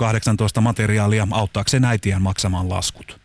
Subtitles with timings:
[0.00, 3.20] 18 materiaalia auttaakseen äitiään maksamaan laskut.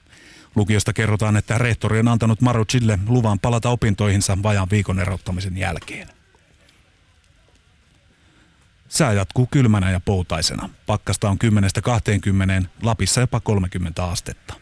[0.55, 6.07] Lukiosta kerrotaan, että rehtori on antanut Marucille luvan palata opintoihinsa vajaan viikon erottamisen jälkeen.
[8.87, 10.69] Sää jatkuu kylmänä ja poutaisena.
[10.85, 11.37] Pakkasta on
[12.63, 14.53] 10-20, Lapissa jopa 30 astetta.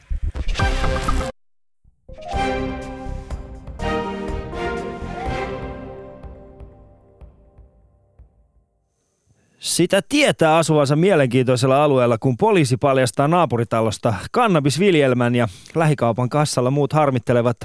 [9.63, 17.57] Sitä tietää asuvansa mielenkiintoisella alueella, kun poliisi paljastaa naapuritalosta kannabisviljelmän ja lähikaupan kassalla muut harmittelevat,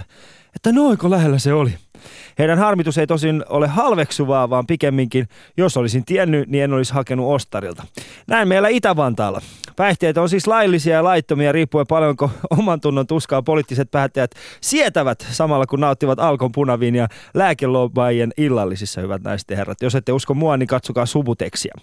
[0.56, 1.74] että noiko lähellä se oli.
[2.38, 7.34] Heidän harmitus ei tosin ole halveksuvaa, vaan pikemminkin, jos olisin tiennyt, niin en olisi hakenut
[7.34, 7.84] ostarilta.
[8.26, 9.40] Näin meillä Itä-Vantaalla.
[9.76, 14.30] Päihteet on siis laillisia ja laittomia riippuen paljonko oman tunnon tuskaa poliittiset päättäjät
[14.60, 19.82] sietävät samalla kun nauttivat alkon punaviinia lääkelobaajien illallisissa, hyvät naiset ja herrat.
[19.82, 21.74] Jos ette usko mua, niin katsokaa subuteksia.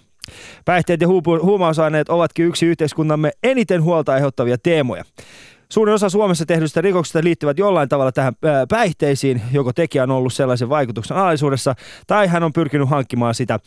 [0.64, 1.08] Päihteet ja
[1.42, 5.04] huumausaineet ovatkin yksi yhteiskunnamme eniten huolta aiheuttavia teemoja.
[5.68, 8.34] Suurin osa Suomessa tehdyistä rikoksista liittyvät jollain tavalla tähän
[8.68, 11.74] päihteisiin, joko tekijä on ollut sellaisen vaikutuksen alaisuudessa
[12.06, 13.60] tai hän on pyrkinyt hankkimaan sitä.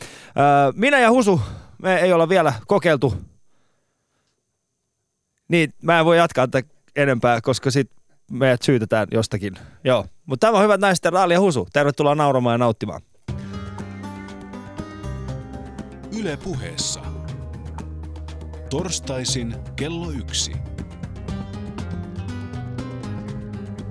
[0.74, 1.40] Minä ja Husu,
[1.82, 3.14] me ei olla vielä kokeiltu.
[5.48, 7.90] Niin, mä en voi jatkaa tätä enempää, koska sit
[8.30, 9.54] meidät syytetään jostakin.
[9.84, 11.68] Joo, mutta tämä on hyvät naiset, Raali ja Husu.
[11.72, 13.00] Tervetuloa nauramaan ja nauttimaan.
[16.18, 17.00] Yle puheessa.
[18.70, 20.52] Torstaisin kello yksi.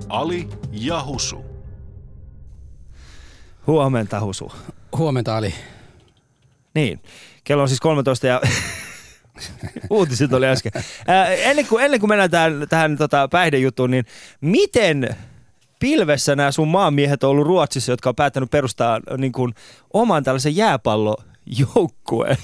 [0.08, 1.44] Ali ja Husu.
[3.66, 4.52] Huomenta Husu.
[4.96, 5.54] Huomenta Ali.
[6.74, 7.00] Niin,
[7.44, 8.40] kello on siis 13 ja
[9.90, 10.72] uutiset oli äsken.
[11.06, 14.04] Ää, ennen, kuin, ennen kuin mennään tähän, tähän tota, päihdejuttuun, niin
[14.40, 15.16] miten
[15.78, 19.54] pilvessä nämä sun maanmiehet on ollut Ruotsissa, jotka on päättänyt perustaa niin kuin,
[19.92, 22.36] oman tällaisen jääpallo joukkueen.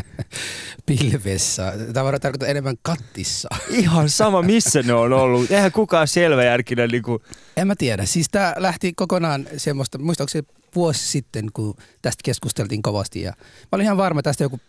[0.86, 1.72] Pilvessä.
[1.92, 3.48] Tämä voi tarkoittaa enemmän kattissa.
[3.70, 5.50] Ihan sama, missä ne on ollut.
[5.50, 6.90] Eihän kukaan selväjärkinen.
[6.90, 7.22] Niin kuin...
[7.56, 8.04] En mä tiedä.
[8.04, 13.20] Siis tämä lähti kokonaan semmoista, muistaakseni vuosi sitten, kun tästä keskusteltiin kovasti.
[13.20, 14.60] Ja mä olin ihan varma tästä joku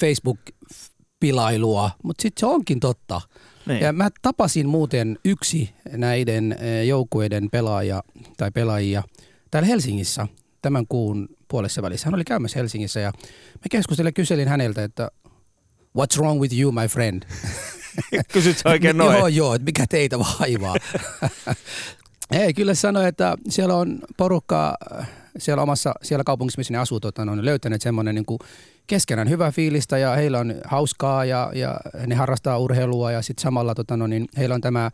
[0.00, 3.20] Facebook-pilailua, mutta sitten se onkin totta.
[3.66, 3.80] Niin.
[3.80, 8.02] Ja mä tapasin muuten yksi näiden eh, joukkueiden pelaaja
[8.36, 9.02] tai pelaajia
[9.50, 10.26] täällä Helsingissä
[10.66, 12.06] tämän kuun puolessa välissä.
[12.06, 13.12] Hän oli käymässä Helsingissä ja
[13.54, 15.10] mä keskustelin kyselin häneltä, että
[15.98, 17.22] what's wrong with you my friend?
[18.32, 19.18] Kysyt oikein noin?
[19.18, 20.76] joo, joo, että mikä teitä vaivaa.
[22.40, 24.76] Ei, kyllä sanoi, että siellä on porukkaa
[25.38, 28.38] siellä omassa siellä kaupungissa, missä ne asuu, tota, on löytäneet semmoinen niin kuin
[28.86, 33.74] keskenään hyvää fiilistä ja heillä on hauskaa ja, ja ne harrastaa urheilua ja sitten samalla
[33.74, 34.90] tota, no, niin heillä on tämä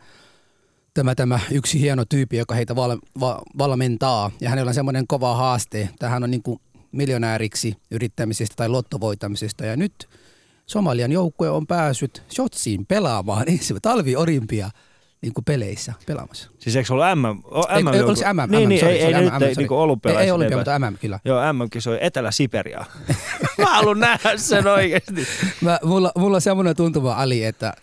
[0.93, 4.31] tämä, tämä yksi hieno tyyppi, joka heitä val, va, valmentaa.
[4.41, 5.89] Ja hänellä on semmoinen kova haaste.
[5.99, 6.59] Tähän on niin kuin
[6.91, 9.65] miljonääriksi yrittämisestä tai lottovoitamisesta.
[9.65, 10.09] Ja nyt
[10.65, 14.69] Somalian joukkue on päässyt Shotsiin pelaamaan ensimmäistä talviorimpia
[15.21, 16.49] niin kuin peleissä pelaamassa.
[16.59, 17.25] Siis eikö ollut MM?
[17.45, 18.51] O, MM ei, oliko MM?
[18.51, 20.11] Niin, niin sorry, ei, ei, MM, nyt MM, ei niinku olympia.
[20.11, 21.19] Ei, ei olympia, mutta MM kyllä.
[21.25, 22.85] Joo, MM kisoi Etelä-Siperiaa.
[23.57, 25.27] Mä haluan nähdä sen oikeasti.
[25.61, 27.73] Mä, mulla, mulla on semmoinen tuntuma, Ali, että,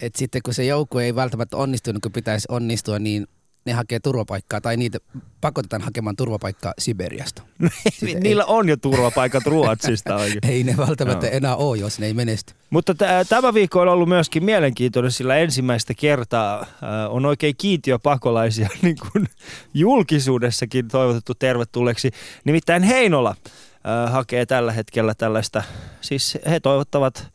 [0.00, 3.26] että sitten kun se joukko ei välttämättä onnistunut, kun pitäisi onnistua, niin
[3.66, 4.98] ne hakee turvapaikkaa tai niitä
[5.40, 7.42] pakotetaan hakemaan turvapaikkaa Siberiasta.
[7.92, 8.46] Sitä Niillä ei.
[8.48, 10.40] on jo turvapaikat Ruotsista oikein.
[10.48, 11.32] ei ne välttämättä no.
[11.32, 12.54] enää ole, jos ne ei menesty.
[12.70, 16.66] Mutta t- tämä viikko on ollut myöskin mielenkiintoinen, sillä ensimmäistä kertaa äh,
[17.10, 19.26] on oikein kiintiöpakolaisia niin kuin
[19.74, 22.10] julkisuudessakin toivotettu tervetulleeksi.
[22.44, 25.62] Nimittäin Heinola äh, hakee tällä hetkellä tällaista,
[26.00, 27.28] siis he toivottavat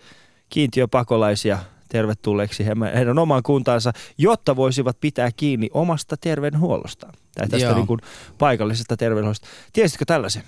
[0.50, 1.60] kiintiöpakolaisia
[1.91, 2.66] tervetulleeksi
[2.96, 8.00] heidän omaan kuntaansa, jotta voisivat pitää kiinni omasta terveydenhuollostaan tai tästä niin kuin
[8.38, 9.47] paikallisesta terveydenhuollosta.
[9.74, 10.44] Tiesitkö tällaisen?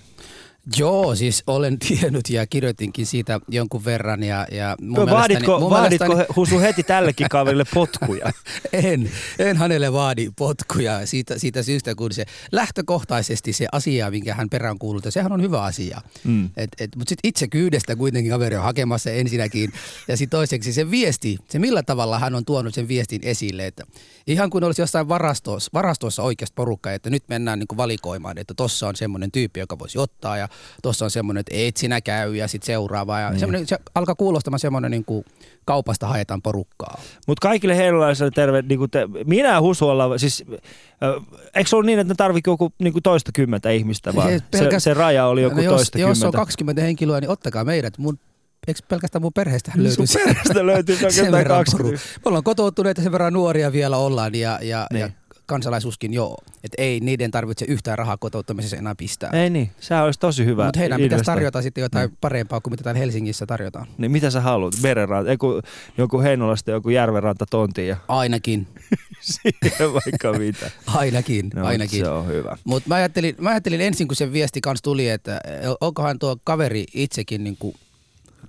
[0.78, 4.24] Joo, siis olen tiennyt ja kirjoitinkin siitä jonkun verran.
[4.24, 6.35] Ja, ja mun vaaditko, mun vaaditko mielestäni...
[6.35, 8.31] Husu heti tällekin kaverille potkuja?
[8.74, 14.50] en, en hänelle vaadi potkuja siitä, siitä syystä, kun se lähtökohtaisesti se asia, minkä hän
[14.50, 16.01] peräänkuuluttaa, sehän on hyvä asia.
[16.24, 16.50] Mm.
[16.57, 19.74] Et, et, mutta sitten itse kyydestä kuitenkin kaveri on hakemassa ensinnäkin.
[20.07, 23.68] Ja sitten toiseksi se viesti, se millä tavalla hän on tuonut sen viestin esille.
[23.68, 23.83] Että
[24.27, 28.88] ihan kuin olisi jossain varastossa, varastossa oikeasta porukka, että nyt mennään niin valikoimaan, että tuossa
[28.88, 30.50] on semmoinen tyyppi, joka voisi ottaa ja
[30.81, 33.19] tuossa on semmoinen, että et sinä käy ja sitten seuraava.
[33.19, 33.67] Ja niin.
[33.67, 35.25] se alkaa kuulostamaan semmoinen niin kuin
[35.65, 37.01] kaupasta haetaan porukkaa.
[37.27, 42.00] Mutta kaikille heilulaisille terve, niin kuin te, minä Husuolla, siis äh, eikö se ollut niin,
[42.00, 44.29] että ne tarvitsi joku niin kuin toista kymmentä ihmistä vaan?
[44.29, 46.27] Se, pelkäs, se, se, raja oli joku no jos, toista jos kymmentä.
[46.27, 47.97] Jos on 20 henkilöä, niin ottakaa meidät.
[47.97, 48.19] Mun
[48.67, 50.07] eikö pelkästään mun perheestä löytyy?
[50.07, 52.01] Sun perheestä löytyy sen verran 20.
[52.15, 55.01] Me ollaan kotoutuneita, sen verran nuoria vielä ollaan ja, ja, niin.
[55.01, 55.09] ja
[55.45, 56.38] kansalaisuuskin joo.
[56.63, 59.30] Että ei niiden tarvitse yhtään rahaa kotouttamisessa enää pistää.
[59.34, 60.66] Ei niin, sehän olisi tosi hyvä.
[60.66, 63.88] Mutta heidän pitäisi tarjota sitten jotain parempaa kuin mitä täällä Helsingissä tarjotaan.
[63.98, 64.74] Niin mitä sä haluat?
[64.84, 65.62] Merenranta, kun
[65.98, 68.68] joku Heinolasta joku järvenranta tonti ja Ainakin,
[69.22, 70.72] siihen vaikka mitä.
[70.88, 72.00] ainakin, No, ainakin.
[72.00, 72.57] Se on hyvä.
[72.63, 75.42] Mutta mä ajattelin, mä ajattelin ensin, kun se viesti kanssa tuli, että
[75.81, 77.75] onkohan tuo kaveri itsekin niin kuin,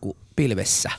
[0.00, 0.90] kuin pilvessä,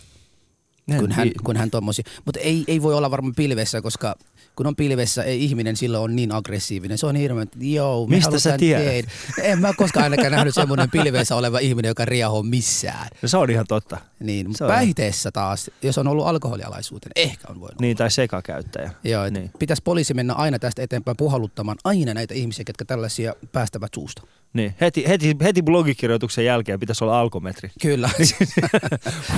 [1.00, 2.04] kun hän, kun hän tommosi.
[2.26, 4.16] Mutta ei, ei voi olla varmaan pilvessä, koska
[4.56, 6.98] kun on pilvessä, ei ihminen silloin on niin aggressiivinen.
[6.98, 9.06] Se on hirveän, että joo, me Mistä sä tiedät?
[9.42, 13.08] En mä koskaan ainakaan nähnyt semmoinen pilvessä oleva ihminen, joka riahoo missään.
[13.22, 13.98] No, se on ihan totta.
[14.26, 17.82] Niin, mutta päihteessä taas, jos on ollut alkoholialaisuuteen, ehkä on voinut.
[17.82, 18.92] Niin, tai sekakäyttäjä.
[19.04, 19.34] Joo, niin.
[19.34, 19.52] niin.
[19.60, 24.22] pitäisi poliisi mennä aina tästä eteenpäin puhalluttamaan aina näitä ihmisiä, jotka tällaisia päästävät suusta.
[24.54, 24.76] Niin.
[24.82, 27.70] Heti, heti, heti blogikirjoituksen jälkeen pitäisi olla alkometri.
[27.82, 28.10] Kyllä.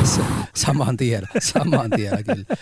[0.04, 0.20] S-
[0.54, 2.58] saman tien, saman tien kyllä.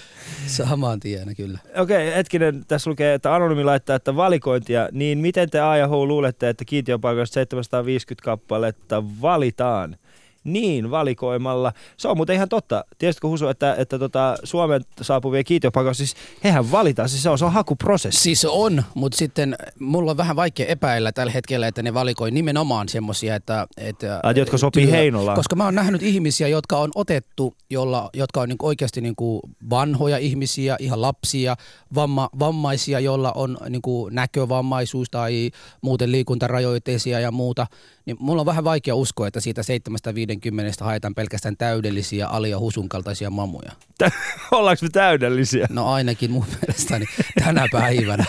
[0.47, 1.59] Saman tien kyllä.
[1.77, 5.91] Okei, hetkinen, tässä lukee, että Anonymi laittaa, että valikointia, niin miten te A ja H
[5.91, 9.97] luulette, että kiintiöpaikoista 750 kappaletta valitaan?
[10.45, 11.73] Niin, valikoimalla.
[11.97, 12.85] Se on muuten ihan totta.
[12.97, 17.45] Tiesitkö Husu, että, että tota, Suomen saapuvia kiintiöpaikoista, siis hehän valitaan, siis se on, se
[17.45, 18.21] on hakuprosessi.
[18.21, 22.89] Siis on, mutta sitten mulla on vähän vaikea epäillä tällä hetkellä, että ne valikoi nimenomaan
[22.89, 23.67] semmoisia, että...
[23.77, 25.35] että Ai, jotka sopii Heinolaan.
[25.35, 30.17] Koska mä oon nähnyt ihmisiä, jotka on otettu, jolla, jotka on niinku oikeasti niinku vanhoja
[30.17, 31.55] ihmisiä, ihan lapsia,
[31.95, 35.51] vamma, vammaisia, joilla on niinku näkövammaisuus tai
[35.81, 37.67] muuten liikuntarajoitteisia ja muuta.
[38.05, 40.34] Niin mulla on vähän vaikea uskoa, että siitä 750
[40.81, 43.71] haetaan pelkästään täydellisiä Alia Husun kaltaisia mamuja.
[44.51, 45.67] Ollaanko me täydellisiä?
[45.69, 47.05] No ainakin mun mielestäni
[47.39, 48.25] tänä päivänä.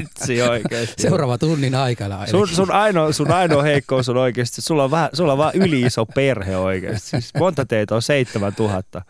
[0.00, 1.02] Itse oikeasti.
[1.02, 2.26] Seuraava tunnin aikana.
[2.26, 5.80] Sun, sun, ainoa, sun ainoa heikkous on oikeasti, sulla on, vähän, sulla on vaan yli
[5.80, 7.08] iso perhe oikeasti.
[7.08, 9.02] Siis monta teitä on 7000.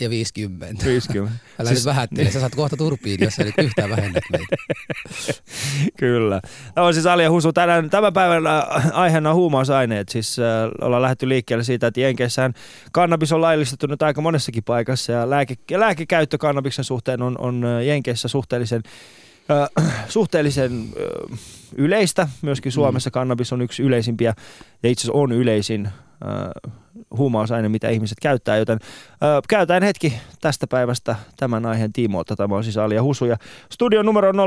[0.00, 0.84] Ja 50.
[0.84, 1.32] 50.
[1.58, 4.56] Älä Siis- nyt vähättele, sä saat kohta turpiin, jos sä nyt yhtään vähennät meitä.
[6.00, 6.40] Kyllä.
[6.76, 8.62] No siis Ali ja Husu, tänään, tämän päivän äh,
[8.92, 10.08] aiheena on huumausaineet.
[10.08, 10.44] Siis äh,
[10.80, 12.54] ollaan lähdetty liikkeelle siitä, että Jenkeissähän
[12.92, 17.86] kannabis on laillistettu nyt aika monessakin paikassa ja lääke, lääkekäyttö kannabiksen suhteen on, on äh,
[17.86, 18.82] Jenkeissä suhteellisen
[19.50, 20.84] äh, suhteellisen
[21.76, 22.28] yleistä.
[22.42, 24.34] Myöskin Suomessa kannabis on yksi yleisimpiä
[24.82, 25.88] ja itse asiassa on yleisin
[27.16, 28.78] huumausaine, mitä ihmiset käyttää, joten
[29.12, 29.18] äh,
[29.48, 32.36] käytetään hetki tästä päivästä tämän aiheen tiimoilta.
[32.36, 33.36] Tämä on siis Ali ja Husu ja
[33.72, 34.38] studion numero on 020690001.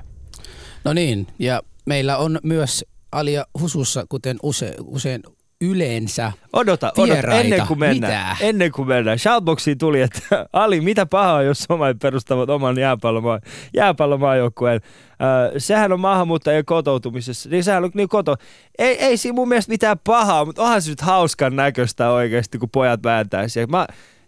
[0.84, 5.22] No niin, ja meillä on myös Alia Husussa, kuten use, usein
[5.60, 6.32] yleensä.
[6.52, 8.32] Odota, odota, ennen kuin mennään.
[8.34, 8.46] Mitä?
[8.46, 9.18] Ennen kuin mennään.
[9.18, 10.20] Shoutboxiin tuli, että
[10.52, 13.40] Ali, mitä pahaa, jos somalit perustavat oman jääpallomaa,
[13.74, 14.80] jääpallomaajoukkueen.
[15.10, 17.48] Äh, sehän on maahanmuuttajien kotoutumisessa.
[17.48, 18.36] Niin sehän on niin koto.
[18.78, 22.70] Ei, ei siinä mun mielestä mitään pahaa, mutta onhan se nyt hauskan näköistä oikeasti, kun
[22.70, 23.70] pojat vääntää siellä.
[23.70, 23.86] Mä,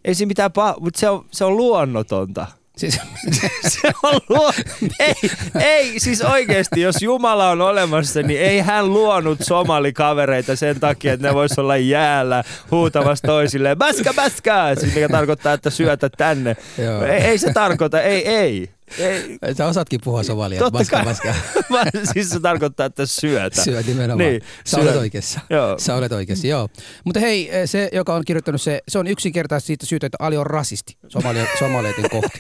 [0.09, 2.47] ei siinä mitään pahaa, mutta se on, se on luonnotonta.
[2.77, 3.01] Siis,
[3.69, 4.53] Se on luo...
[5.01, 5.15] ei,
[5.61, 11.29] ei, siis oikeasti, jos Jumala on olemassa, niin ei hän luonut somalikavereita sen takia, että
[11.29, 16.57] ne vois olla jäällä huutamassa toisilleen, baska, baska, siis mikä tarkoittaa, että syötä tänne.
[16.79, 17.05] Joo.
[17.05, 18.71] Ei, ei se tarkoita, ei, ei.
[18.99, 19.55] Ei.
[19.55, 20.59] sä osaatkin puhua somalia.
[20.59, 21.35] Totta Vaska, kai.
[21.71, 23.63] Vaan siis se tarkoittaa, että syötä.
[23.63, 24.31] Syö nimenomaan.
[24.31, 24.83] Niin, sä syö.
[24.83, 25.41] olet oikeassa.
[25.51, 25.79] Joo.
[25.79, 26.69] Sä olet oikeassa, joo.
[27.05, 30.47] Mutta hei, se, joka on kirjoittanut se, se on yksinkertaisesti siitä syytä, että Ali on
[30.47, 32.39] rasisti somalia, somaleiden kohti.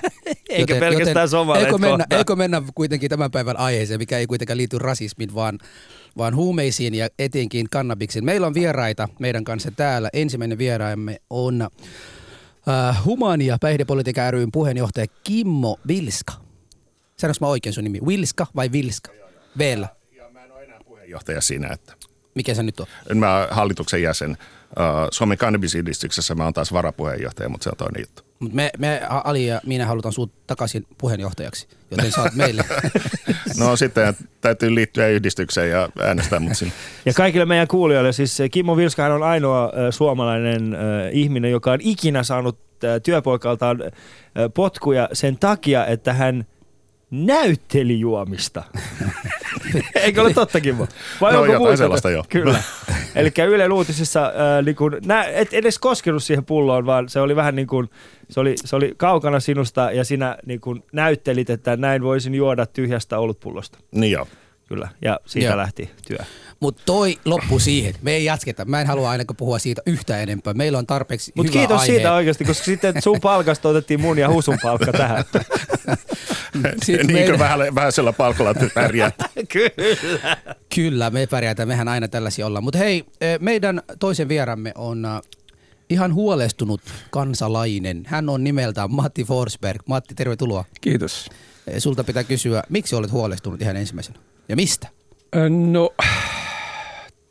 [0.48, 2.18] Eikä pelkästään somaleet eikö mennä, kohtaan.
[2.18, 5.58] eikö mennä kuitenkin tämän päivän aiheeseen, mikä ei kuitenkaan liity rasismiin, vaan,
[6.16, 8.24] vaan huumeisiin ja etenkin kannabiksiin.
[8.24, 10.10] Meillä on vieraita meidän kanssa täällä.
[10.12, 11.68] Ensimmäinen vieraamme on
[12.68, 16.32] äh, Humania päihdepolitiikan ryn puheenjohtaja Kimmo Vilska.
[17.16, 18.00] Sanoinko mä oikein sun nimi?
[18.06, 19.12] Vilska vai Vilska?
[19.58, 19.88] Vielä.
[20.16, 21.94] Ja mä en ole enää puheenjohtaja siinä, että
[22.34, 22.86] Mikä se nyt on?
[23.14, 24.30] mä oon hallituksen jäsen.
[24.30, 28.22] Uh, Suomen kannabisyhdistyksessä mä oon taas varapuheenjohtaja, mutta se on toinen juttu.
[28.38, 32.64] Mut me, me, Ali ja minä halutaan sut takaisin puheenjohtajaksi, joten saat meille.
[33.58, 36.74] No sitten täytyy liittyä yhdistykseen ja äänestää mut sinne.
[37.04, 40.80] Ja kaikille meidän kuulijoille, siis Kimmo Vilskahan on ainoa äh, suomalainen äh,
[41.12, 43.90] ihminen, joka on ikinä saanut äh, työpoikaltaan äh,
[44.54, 46.46] potkuja sen takia, että hän
[47.10, 48.64] näytteli juomista.
[49.94, 50.86] Eikö ole totta, Kimmo?
[51.20, 51.76] Vai No, onko jotain muuta?
[51.76, 52.24] sellaista, joo.
[52.28, 52.62] Kyllä.
[53.14, 57.36] Eli Ylen uutisissa äh, niin kun, nä, et edes koskenut siihen pulloon, vaan se oli
[57.36, 57.90] vähän niin kuin,
[58.30, 62.66] se oli, se oli kaukana sinusta ja sinä niin kun näyttelit, että näin voisin juoda
[62.66, 63.78] tyhjästä olutpullosta.
[63.92, 64.26] Niin joo.
[64.68, 65.56] Kyllä, ja siitä Joo.
[65.56, 66.18] lähti työ.
[66.60, 67.94] Mutta toi loppu siihen.
[68.02, 68.64] Me ei jatketa.
[68.64, 70.54] Mä en halua ainakaan puhua siitä yhtään enempää.
[70.54, 71.92] Meillä on tarpeeksi Mutta hyvä kiitos aihe.
[71.92, 75.24] siitä oikeasti, koska sitten sun palkasta otettiin mun ja Husun palkka tähän.
[76.84, 79.24] Sitten Niinkö meidän- vähän, vähäisellä palkalla te pärjäätte?
[79.52, 80.36] Kyllä.
[80.74, 81.68] Kyllä, me pärjätään.
[81.68, 82.64] Mehän aina tällaisia ollaan.
[82.64, 85.20] Mutta hei, eh, meidän toisen vieramme on äh,
[85.90, 88.02] ihan huolestunut kansalainen.
[88.06, 89.82] Hän on nimeltään Matti Forsberg.
[89.86, 90.64] Matti, tervetuloa.
[90.80, 91.30] Kiitos.
[91.78, 94.18] Sulta pitää kysyä, miksi olet huolestunut ihan ensimmäisenä?
[94.48, 94.88] Ja mistä?
[95.70, 95.94] No,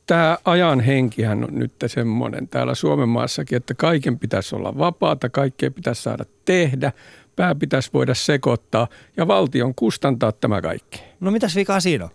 [0.07, 5.71] tämä ajan henkihän on nyt semmoinen täällä Suomen maassakin, että kaiken pitäisi olla vapaata, kaikkea
[5.71, 6.91] pitäisi saada tehdä,
[7.35, 11.03] pää pitäisi voida sekoittaa ja valtion kustantaa tämä kaikki.
[11.19, 12.11] No mitäs vikaa siinä on?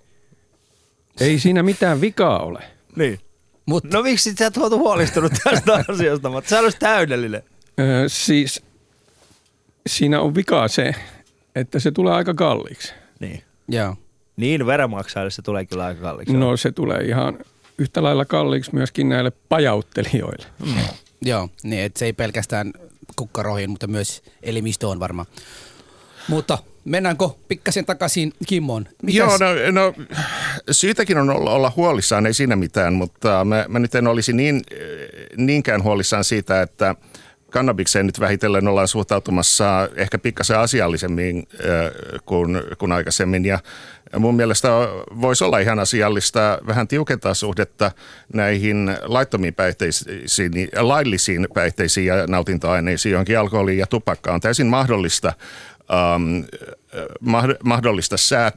[1.20, 2.62] Ei siinä mitään vikaa ole.
[2.96, 3.18] Niin.
[3.66, 7.42] Mutta No miksi sä et oot huolestunut tästä asiasta, mutta sä olisi täydellinen.
[7.80, 8.62] Ö, siis
[9.86, 10.94] siinä on vikaa se,
[11.54, 12.92] että se tulee aika kalliiksi.
[13.20, 13.42] Niin.
[13.68, 13.96] joo.
[14.36, 16.36] Niin, veronmaksajille se tulee kyllä aika kalliiksi.
[16.36, 17.38] No se tulee ihan
[17.78, 20.46] yhtä lailla kalliiksi myöskin näille pajauttelijoille.
[21.22, 22.72] Joo, niin että se ei pelkästään
[23.16, 25.26] kukkaroihin, mutta myös elimistöön varmaan.
[26.28, 28.88] Mutta mennäänkö pikkasen takaisin Kimmoon?
[29.02, 29.94] Mitäs- Joo, no, no
[30.70, 34.62] syytäkin on olla, olla huolissaan, ei siinä mitään, mutta mä, mä nyt en olisi niin,
[35.36, 36.94] niinkään huolissaan siitä, että
[37.52, 43.44] kannabikseen nyt vähitellen ollaan suhtautumassa ehkä pikkasen asiallisemmin äh, kuin, kuin aikaisemmin.
[43.44, 43.58] Ja
[44.18, 44.68] mun mielestä
[45.20, 47.90] voisi olla ihan asiallista vähän tiukentaa suhdetta
[48.32, 54.34] näihin laittomiin päihteisiin, laillisiin päihteisiin ja nautintoaineisiin, johonkin alkoholiin ja tupakkaan.
[54.34, 55.32] On täysin mahdollista
[55.92, 56.44] ähm,
[57.24, 58.52] mah- mahdollista sää,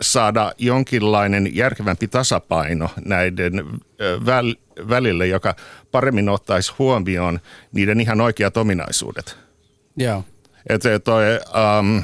[0.00, 3.58] saada jonkinlainen järkevämpi tasapaino näiden
[4.00, 4.54] ö, väl,
[4.88, 5.56] välille, joka
[5.90, 7.40] paremmin ottaisi huomioon
[7.72, 9.36] niiden ihan oikeat ominaisuudet.
[9.96, 10.24] Joo.
[10.68, 11.24] Että toi
[11.78, 12.02] um,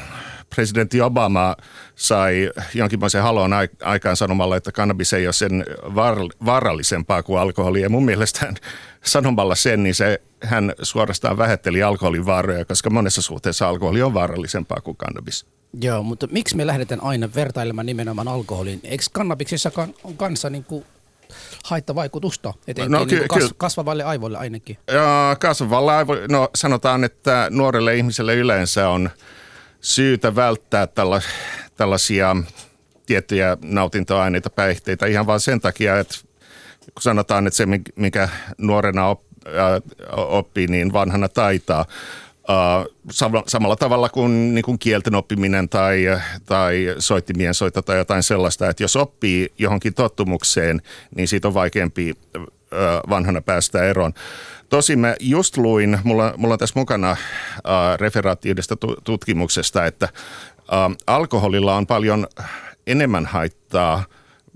[0.54, 1.56] presidentti Obama
[1.94, 7.80] sai jonkinlaisen halon ai- aikaan sanomalla, että kannabis ei ole sen vaar- vaarallisempaa kuin alkoholi.
[7.80, 8.54] Ja mun mielestä hän
[9.04, 14.80] sanomalla sen, niin se, hän suorastaan vähätteli alkoholin vaaroja, koska monessa suhteessa alkoholi on vaarallisempaa
[14.80, 15.46] kuin kannabis.
[15.80, 18.80] Joo, mutta miksi me lähdetään aina vertailemaan nimenomaan alkoholiin?
[18.84, 20.84] Eikö kannabiksessakaan on kanssa niin kuin
[21.64, 24.78] haittavaikutusta, etenkin No no, ky- niin kas, kasvavalle aivoille ainakin?
[24.92, 29.10] Ja kasvavalla aivo, no sanotaan, että nuorelle ihmiselle yleensä on
[29.80, 31.22] syytä välttää tälla,
[31.76, 32.36] tällaisia
[33.06, 36.14] tiettyjä nautintoaineita, päihteitä ihan vain sen takia, että
[36.94, 39.22] kun sanotaan, että se mikä nuorena op,
[40.12, 41.84] oppii, niin vanhana taitaa.
[42.50, 42.94] Uh,
[43.46, 46.04] samalla tavalla kuin, niin kuin kielten oppiminen tai,
[46.46, 50.82] tai soittimien soitto tai jotain sellaista, että jos oppii johonkin tottumukseen,
[51.16, 52.44] niin siitä on vaikeampi uh,
[53.08, 54.12] vanhana päästä eroon.
[54.68, 60.08] Tosin mä just luin, mulla, mulla on tässä mukana uh, referaatti yhdestä tu- tutkimuksesta, että
[60.58, 62.26] uh, alkoholilla on paljon
[62.86, 64.04] enemmän haittaa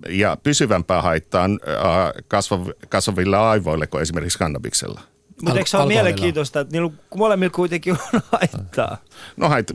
[0.09, 5.01] ja pysyvämpää haittaa uh, kasvav- kasvaville aivoille kuin esimerkiksi kannabiksella.
[5.43, 8.97] Mutta eikö se ole mielenkiintoista, että niillä molemmilla kuitenkin on haittaa?
[9.37, 9.73] No hait,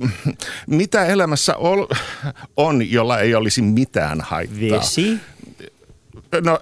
[0.68, 1.86] mitä elämässä ol,
[2.58, 4.80] on, jolla ei olisi mitään haittaa?
[4.80, 5.18] Vesi,
[6.34, 6.42] No,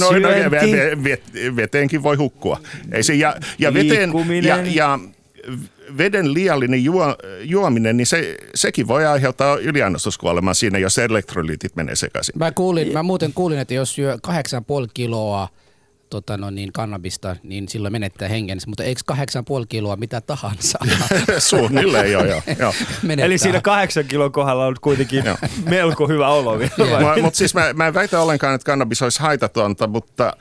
[0.00, 2.60] no, no ja ve- ve- veteenkin voi hukkua.
[2.92, 4.98] Ei se, ja, ja, veteen, ja, ja
[5.98, 12.34] veden liiallinen juo, juominen, niin se, sekin voi aiheuttaa yliannostuskuolemaa siinä, jos elektrolyytit menee sekaisin.
[12.38, 14.32] Mä, kuulin, mä muuten kuulin, että jos syö 8,5
[14.94, 15.48] kiloa
[16.10, 18.66] tota no niin, kannabista, niin silloin menettää hengensä.
[18.68, 19.18] Mutta eikö 8,5
[19.68, 20.78] kiloa mitä tahansa
[21.38, 22.42] Suunnilleen, joo, joo.
[22.58, 22.74] joo.
[23.02, 23.26] menettää?
[23.26, 25.24] Eli siinä kahdeksan kilon kohdalla on kuitenkin
[25.64, 27.22] melko hyvä olo vielä.
[27.22, 30.32] Mutta siis mä, mä en väitä ollenkaan, että kannabis olisi haitatonta, mutta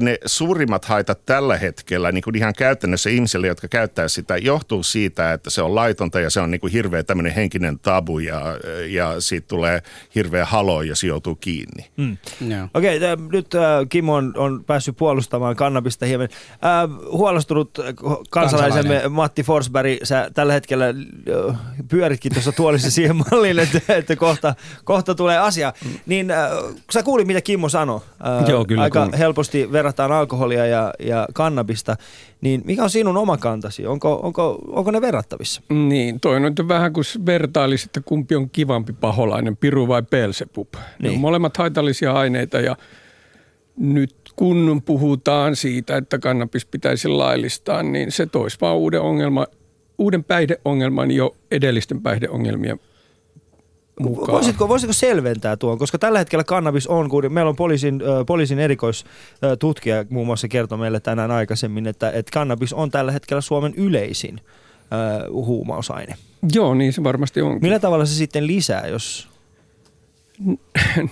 [0.00, 5.32] ne suurimmat haitat tällä hetkellä niin kuin ihan käytännössä ihmisille, jotka käyttää sitä, johtuu siitä,
[5.32, 8.42] että se on laitonta ja se on niin kuin hirveä tämmöinen henkinen tabu ja,
[8.88, 9.82] ja siitä tulee
[10.14, 11.90] hirveä halo, jos joutuu kiinni.
[11.96, 12.16] Mm.
[12.48, 12.68] Joo.
[12.74, 16.28] Okei, okay, nyt äh, Kimmo on, on päässyt puolustamaan kannabista hieman.
[16.52, 17.70] Äh, huolestunut
[18.30, 19.12] kansalaisemme Kansalainen.
[19.12, 21.56] Matti Forsberg, sä tällä hetkellä äh,
[21.88, 24.54] pyöritkin tuossa tuolissa siihen malliin, että, että kohta,
[24.84, 25.72] kohta tulee asia.
[26.06, 26.50] Niin äh,
[26.92, 29.18] sä kuulit, mitä Kimmo sanoi, äh, Joo, kyllä aika kuulin.
[29.18, 31.96] helposti verrataan alkoholia ja, ja kannabista,
[32.40, 33.86] niin mikä on sinun oma kantasi?
[33.86, 35.62] Onko, onko, onko ne verrattavissa?
[35.68, 40.68] Niin, toi on nyt vähän kuin vertailisi, että kumpi on kivampi paholainen, piru vai pelsepup.
[40.74, 40.82] Niin.
[40.82, 41.14] Ne Niin.
[41.14, 42.76] on molemmat haitallisia aineita ja
[43.76, 49.46] nyt kun puhutaan siitä, että kannabis pitäisi laillistaa, niin se toisi vaan uuden, ongelma,
[49.98, 52.80] uuden päihdeongelman jo edellisten päihdeongelmien
[54.02, 54.32] mukaan.
[54.32, 60.04] Voisitko, voisitko selventää tuon, koska tällä hetkellä kannabis on, kun meillä on poliisin, poliisin erikoistutkija
[60.10, 65.30] muun muassa kertoi meille tänään aikaisemmin, että, että kannabis on tällä hetkellä Suomen yleisin ö,
[65.32, 66.16] huumausaine.
[66.54, 67.62] Joo, niin se varmasti onkin.
[67.62, 69.28] Millä tavalla se sitten lisää, jos...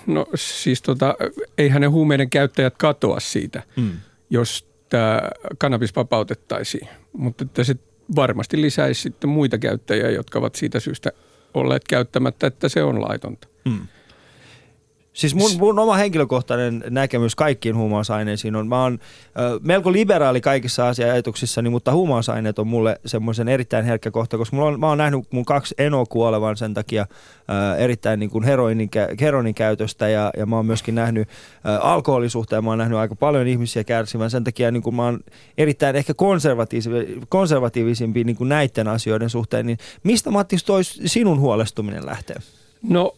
[0.07, 1.15] No siis tota,
[1.57, 3.91] eihän ne huumeiden käyttäjät katoa siitä, mm.
[4.29, 5.21] jos tämä
[5.57, 6.87] kannabis vapautettaisiin.
[7.13, 7.75] Mutta että se
[8.15, 11.11] varmasti lisäisi sitten muita käyttäjiä, jotka ovat siitä syystä
[11.53, 13.47] olleet käyttämättä, että se on laitonta.
[13.65, 13.87] Mm.
[15.19, 18.99] Siis mun, mun oma henkilökohtainen näkemys kaikkiin huumausaineisiin on, mä oon
[19.39, 24.69] ö, melko liberaali kaikissa asia-ajatuksissani, mutta huumausaineet on mulle semmoisen erittäin herkkä kohta, koska mulla
[24.69, 28.89] on, mä oon nähnyt mun kaksi enoa kuolevan sen takia ö, erittäin niin kuin heroinin,
[29.21, 33.47] heroinin käytöstä ja, ja mä oon myöskin nähnyt ö, alkoholisuhteen, mä oon nähnyt aika paljon
[33.47, 35.19] ihmisiä kärsivän sen takia niin kuin mä oon
[35.57, 42.05] erittäin ehkä konservatiivisempi, konservatiivisempi niin kuin näiden asioiden suhteen, niin mistä Matti toi sinun huolestuminen
[42.05, 42.37] lähtee?
[42.83, 43.15] No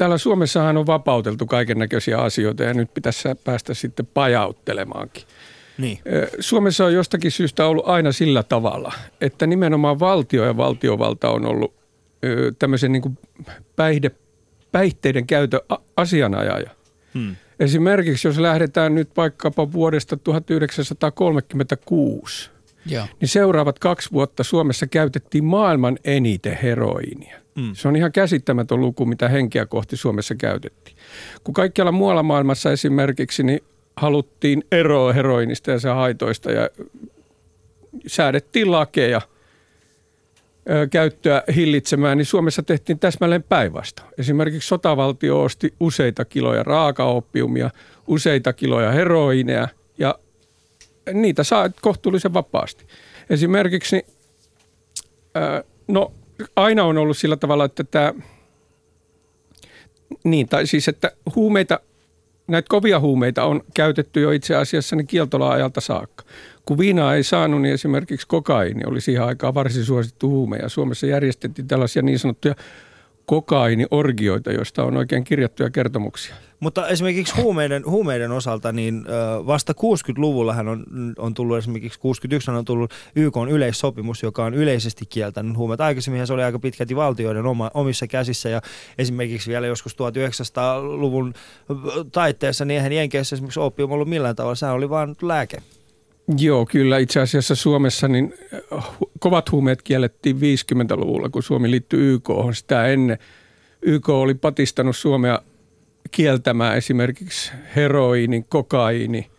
[0.00, 5.22] täällä Suomessahan on vapauteltu kaiken näköisiä asioita ja nyt pitäisi päästä sitten pajauttelemaankin.
[5.78, 5.98] Niin.
[6.40, 11.74] Suomessa on jostakin syystä ollut aina sillä tavalla, että nimenomaan valtio ja valtiovalta on ollut
[12.58, 13.18] tämmöisen niin kuin
[13.76, 14.10] päihde,
[14.72, 15.60] päihteiden käytön
[15.96, 16.70] asianajaja.
[17.14, 17.36] Hmm.
[17.60, 22.50] Esimerkiksi jos lähdetään nyt vaikkapa vuodesta 1936,
[22.86, 23.06] Joo.
[23.20, 27.39] niin seuraavat kaksi vuotta Suomessa käytettiin maailman eniten heroinia.
[27.54, 27.70] Mm.
[27.74, 30.96] Se on ihan käsittämätön luku, mitä henkeä kohti Suomessa käytettiin.
[31.44, 33.60] Kun kaikkialla muualla maailmassa esimerkiksi niin
[33.96, 36.70] haluttiin eroa heroinista ja sen haitoista ja
[38.06, 39.20] säädettiin lakeja
[40.90, 44.02] käyttöä hillitsemään, niin Suomessa tehtiin täsmälleen päinvasta.
[44.18, 47.70] Esimerkiksi sotavaltio osti useita kiloja raakaoppiumia,
[48.06, 50.18] useita kiloja heroineja ja
[51.12, 52.86] niitä saa kohtuullisen vapaasti.
[53.30, 54.06] Esimerkiksi,
[55.88, 56.12] no
[56.56, 58.14] aina on ollut sillä tavalla, että tämä,
[60.24, 61.80] niin, tai siis että huumeita,
[62.46, 66.24] näitä kovia huumeita on käytetty jo itse asiassa niin kieltola-ajalta saakka.
[66.66, 71.06] Kun viinaa ei saanut, niin esimerkiksi kokaini oli siihen aikaan varsin suosittu huume ja Suomessa
[71.06, 72.54] järjestettiin tällaisia niin sanottuja
[73.26, 76.34] kokainiorgioita, joista on oikein kirjattuja kertomuksia.
[76.60, 79.04] Mutta esimerkiksi huumeiden, huumeiden osalta, niin
[79.46, 80.84] vasta 60-luvullahan on,
[81.18, 85.80] on tullut esimerkiksi 61 on tullut YK on yleissopimus, joka on yleisesti kieltänyt huumeet.
[85.80, 88.62] Aikaisemmin se oli aika pitkälti valtioiden oma, omissa käsissä ja
[88.98, 91.34] esimerkiksi vielä joskus 1900-luvun
[92.12, 95.56] taitteessa, niin eihän Jenkeissä esimerkiksi opium ollut millään tavalla, se oli vain lääke.
[96.38, 96.98] Joo, kyllä.
[96.98, 98.34] Itse asiassa Suomessa niin
[99.18, 102.28] kovat huumeet kiellettiin 50-luvulla, kun Suomi liittyi YK.
[102.52, 103.18] Sitä ennen
[103.82, 105.42] YK oli patistanut Suomea
[106.10, 109.30] kieltämään esimerkiksi heroini, kokaini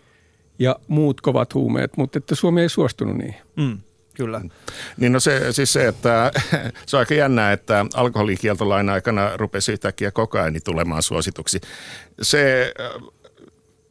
[0.60, 3.42] ja muut kovat huumeet, mutta että Suomi ei suostunut niihin.
[3.56, 3.78] Mm.
[4.14, 4.42] Kyllä.
[4.98, 6.32] Niin no se, siis se, että
[6.86, 11.62] se on aika jännää, että alkoholikieltolain aikana rupesi yhtäkkiä kokaini tulemaan suosituksi.
[12.22, 12.74] Se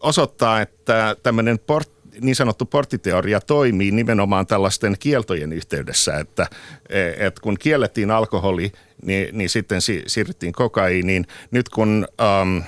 [0.01, 6.47] osoittaa, että tämmöinen port, niin sanottu porttiteoria toimii nimenomaan tällaisten kieltojen yhteydessä, että,
[6.89, 8.73] e, että kun kiellettiin alkoholi,
[9.05, 11.27] niin, niin sitten si, siirryttiin kokaiiniin.
[11.51, 12.09] Nyt kun...
[12.43, 12.63] Um,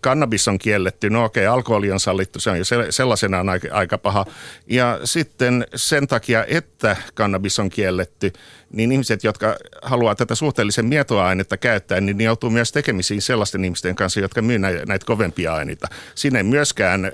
[0.00, 4.26] kannabis on kielletty, no okei, alkoholi on sallittu, se on jo sellaisenaan aika, aika paha.
[4.66, 8.32] Ja sitten sen takia, että kannabis on kielletty,
[8.70, 13.94] niin ihmiset, jotka haluaa tätä suhteellisen mietoainetta käyttää, niin ne joutuu myös tekemisiin sellaisten ihmisten
[13.94, 15.88] kanssa, jotka myy näitä kovempia aineita.
[16.14, 17.12] Siinä ei myöskään äh,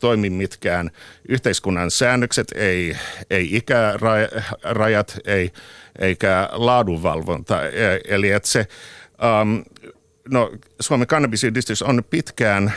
[0.00, 0.90] toimi mitkään
[1.28, 2.96] yhteiskunnan säännökset, ei,
[3.30, 5.50] ei ikärajat, ei,
[5.98, 7.68] eikä laadunvalvonta.
[7.68, 8.66] E, eli että se...
[9.42, 9.64] Um,
[10.30, 12.72] no, Suomen kannabisyhdistys on pitkään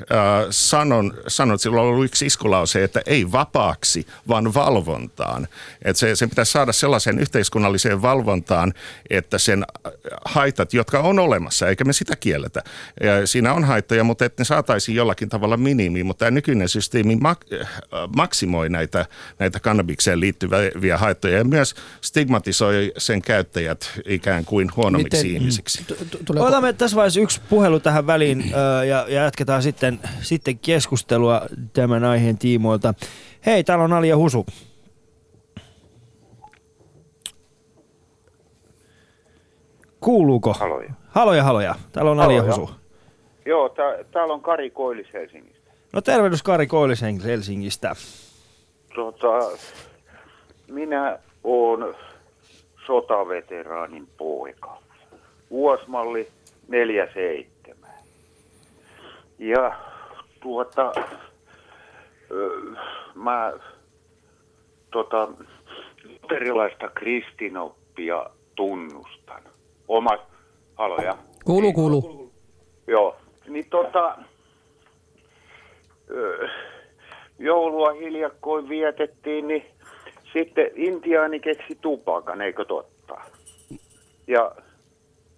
[0.00, 5.48] äh, sanon, sanon, että sillä on ollut yksi iskulause, että ei vapaaksi, vaan valvontaan.
[5.84, 8.74] Että se, sen pitäisi saada sellaiseen yhteiskunnalliseen valvontaan,
[9.10, 9.64] että sen
[10.24, 12.62] haitat, jotka on olemassa, eikä me sitä kielletä.
[13.02, 16.06] Ja siinä on haittoja, mutta että ne saataisiin jollakin tavalla minimiin.
[16.06, 17.66] Mutta tämä nykyinen systeemi mak-
[18.16, 19.06] maksimoi näitä,
[19.38, 25.86] näitä kannabikseen liittyviä haittoja ja myös stigmatisoi sen käyttäjät ikään kuin huonommiksi Miten, ihmisiksi.
[26.38, 28.50] Otamme tässä vaiheessa yksi puhelu tähän väliin
[28.88, 31.40] ja, ja jatketaan sitten sitten, sitten keskustelua
[31.72, 32.94] tämän aiheen tiimoilta.
[33.46, 34.46] Hei, täällä on Alia Husu.
[40.00, 40.52] Kuuluuko?
[40.52, 40.92] Haloja.
[41.08, 41.74] Haloja, haloja.
[41.92, 42.70] Täällä on Alia Husu.
[43.46, 45.70] Joo, tää, täällä on Kari Koilis Helsingistä.
[45.92, 47.94] No tervehdys Kari Koilis Helsingistä.
[48.94, 49.58] Tota,
[50.68, 51.94] minä oon
[52.86, 54.78] sotaveteraanin poika.
[55.50, 56.28] Vuosmalli
[56.68, 57.53] 47.
[59.38, 59.76] Ja
[60.40, 60.92] tuota,
[63.14, 63.52] mä
[64.90, 65.28] tota,
[66.04, 69.42] luterilaista kristinoppia tunnustan.
[69.88, 70.20] Omat,
[70.74, 71.16] haloja.
[71.44, 72.30] Kuulu, kuulu.
[72.86, 73.16] Joo,
[73.48, 74.18] niin tota,
[77.38, 79.64] joulua hiljakkoin vietettiin, niin
[80.32, 83.14] sitten intiaani keksi tupakan, eikö totta?
[84.26, 84.52] Ja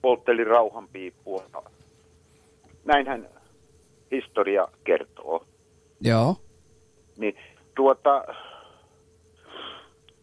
[0.02, 1.44] poltteli rauhanpiippua
[2.84, 3.28] näinhän
[4.10, 5.44] historia kertoo.
[6.00, 6.36] Joo.
[7.18, 7.36] Niin
[7.74, 8.24] tuota,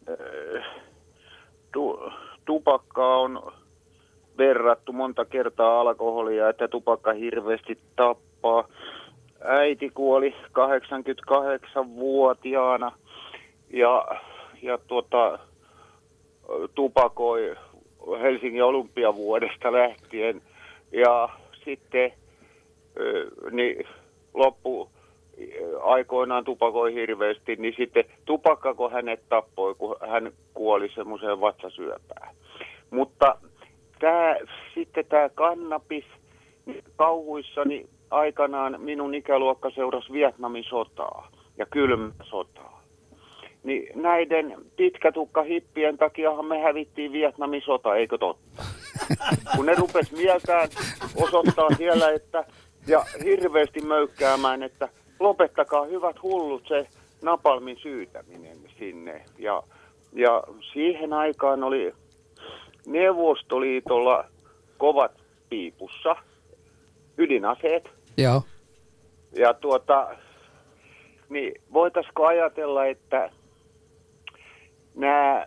[0.10, 0.65] äh,
[1.72, 2.00] tu,
[2.46, 3.54] tupakkaa on
[4.38, 8.67] verrattu monta kertaa alkoholia, että tupakka hirveästi tappaa.
[9.46, 12.91] Äiti kuoli 88-vuotiaana
[13.69, 14.08] ja,
[14.62, 15.39] ja tuota,
[16.76, 17.56] tupakoi
[18.22, 20.41] Helsingin olympiavuodesta lähtien.
[20.91, 21.30] Ja
[21.65, 22.12] sitten
[23.51, 23.88] niin
[24.34, 24.89] loppu
[25.82, 32.36] aikoinaan tupakoi hirveästi, niin sitten tupakkako hänet tappoi, kun hän kuoli semmoiseen vatsasyöpään.
[32.89, 33.38] Mutta
[33.99, 34.38] tää,
[34.73, 36.06] sitten tämä kannabis
[36.65, 42.84] niin kauhuissani aikanaan minun ikäluokka seurasi Vietnamin sotaa ja kylmä sotaa.
[43.63, 48.63] Niin näiden pitkätukka hippien takiahan me hävittiin Vietnamin sota, eikö totta?
[49.56, 50.69] Kun ne rupes mieltään
[51.15, 52.45] osoittaa siellä, että
[52.88, 56.88] ja hirveästi möykkäämään, että lopettakaa hyvät hullut se
[57.22, 59.26] napalmin syytäminen sinne.
[59.38, 59.63] Ja,
[60.13, 60.43] ja
[60.74, 61.93] siihen aikaan oli
[62.86, 64.26] Neuvostoliitolla
[64.78, 65.12] kovat
[65.50, 66.15] piipussa,
[67.17, 67.89] ydinaseet.
[68.17, 68.41] Joo.
[69.36, 70.15] Ja tuota,
[71.30, 73.30] niin voitaisiko ajatella, että
[74.96, 75.46] nämä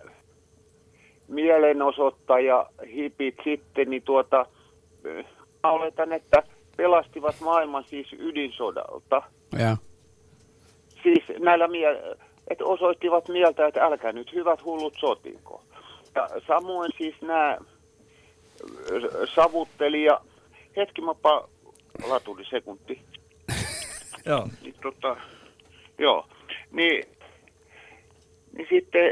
[1.29, 4.47] mielenosoittaja hipit sitten, niin tuota,
[5.63, 6.43] mä oletan, että
[6.77, 9.23] pelastivat maailman siis ydinsodalta.
[9.59, 9.77] Joo.
[11.03, 12.17] Siis näillä mie-
[12.49, 15.63] että osoittivat mieltä, että älkää nyt hyvät hullut sotiko.
[16.15, 17.59] Ja samoin siis nämä
[19.35, 20.21] savuttelija,
[20.77, 21.49] hetki mä pa-
[22.09, 23.01] latuli sekunti.
[24.27, 24.49] Joo.
[24.63, 25.17] Niin, tota,
[25.99, 26.27] joo,
[26.73, 27.05] niin,
[28.57, 29.11] niin sitten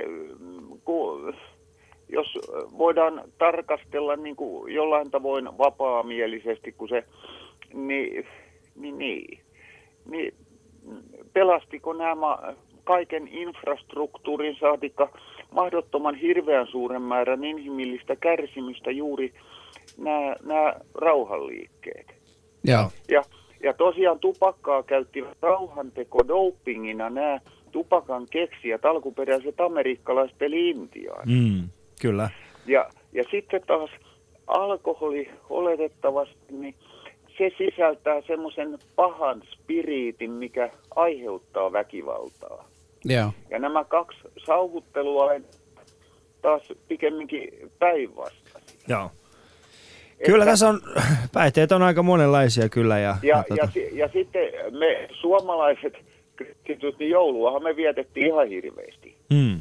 [0.84, 1.34] kun,
[2.08, 2.38] jos
[2.78, 7.04] voidaan tarkastella niin kuin jollain tavoin vapaamielisesti, kun se,
[7.74, 8.26] niin,
[8.76, 8.98] niin,
[10.10, 10.34] niin,
[11.32, 15.18] pelastiko nämä kaiken infrastruktuurin saatikka
[15.50, 19.34] mahdottoman hirveän suuren määrän inhimillistä kärsimystä juuri
[19.98, 22.14] nämä, nämä rauhanliikkeet.
[22.64, 22.90] Joo.
[23.08, 23.22] Ja,
[23.62, 27.40] ja tosiaan tupakkaa käyttivät rauhanteko dopingina nämä
[27.72, 31.28] tupakan keksijät, alkuperäiset amerikkalaiset eli Intiaan.
[31.28, 31.68] Mm,
[32.00, 32.30] kyllä.
[32.66, 33.90] Ja, ja sitten taas
[34.46, 36.74] alkoholi oletettavasti, niin
[37.38, 42.68] se sisältää semmoisen pahan spiriitin, mikä aiheuttaa väkivaltaa.
[43.04, 43.30] Joo.
[43.50, 45.44] Ja nämä kaksi sauhuttelua on
[46.42, 48.80] taas pikemminkin päinvastaisia.
[48.88, 49.10] Joo.
[50.26, 50.80] Kyllä Että- tässä on,
[51.32, 52.98] päihteet on aika monenlaisia kyllä.
[52.98, 55.92] Ja, Ja, ja, ja, tota, si- ja sitten me suomalaiset
[56.36, 59.16] kristityt, niin jouluahan me vietettiin ihan hirveästi.
[59.30, 59.60] mm,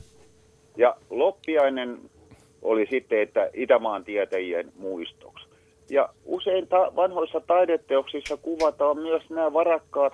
[0.78, 1.98] Ja loppiainen
[2.62, 5.43] oli sitten, että Itämaan tietäjien muistoksi.
[5.94, 10.14] Ja usein ta- vanhoissa taideteoksissa kuvataan myös nämä varakkaat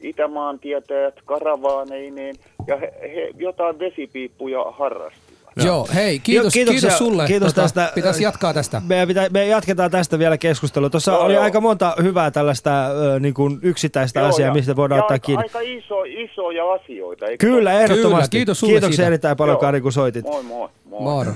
[0.00, 2.34] Itämaan tietäjät karavaaneineen
[2.66, 5.34] ja he, he jotain vesipiippuja harrastivat.
[5.64, 7.16] Joo, hei, kiitos, kiitoksia- kiitos sulle.
[7.22, 7.92] Tota, kiitos tästä.
[7.94, 8.82] Pitäisi jatkaa tästä.
[8.88, 10.90] me, pitä, me jatketaan tästä vielä keskustelua.
[10.90, 11.42] Tuossa Joo, oli joo.
[11.42, 15.14] aika monta hyvää tällaista ö, niin kuin yksittäistä Joo, asiaa, ja- mistä voidaan ja ottaa
[15.14, 15.42] aika, kiinni.
[15.44, 17.26] Aika iso, isoja asioita.
[17.26, 18.10] eikö Kyllä, ehdottomasti.
[18.10, 19.06] Kyllä, kiitos sulle Kiitoksia siitä.
[19.06, 19.60] erittäin paljon, Joo.
[19.60, 20.24] Kari, kun soitit.
[20.24, 20.68] Moi moi.
[20.84, 21.00] moi.
[21.02, 21.30] Moro.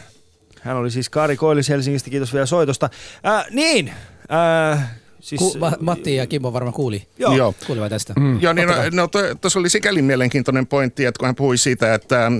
[0.68, 2.88] Hän oli siis Kari Koillis Helsingistä, kiitos vielä soitosta.
[3.26, 3.92] Äh, niin,
[4.72, 4.88] äh,
[5.20, 7.06] siis, Ku, Ma- Matti ja Kimmo varmaan kuuli.
[7.18, 7.36] Joo.
[7.36, 7.54] Joo.
[7.66, 8.12] Kuulivat tästä.
[8.20, 8.40] Mm.
[8.40, 8.90] Joo, niin no, Ottakaa.
[8.92, 9.08] no
[9.40, 12.30] tuossa oli sikäli mielenkiintoinen pointti, että kun hän puhui siitä, että ä,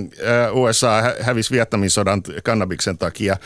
[0.51, 3.37] USA hä- hävisi Vietnamin sodan kannabiksen takia.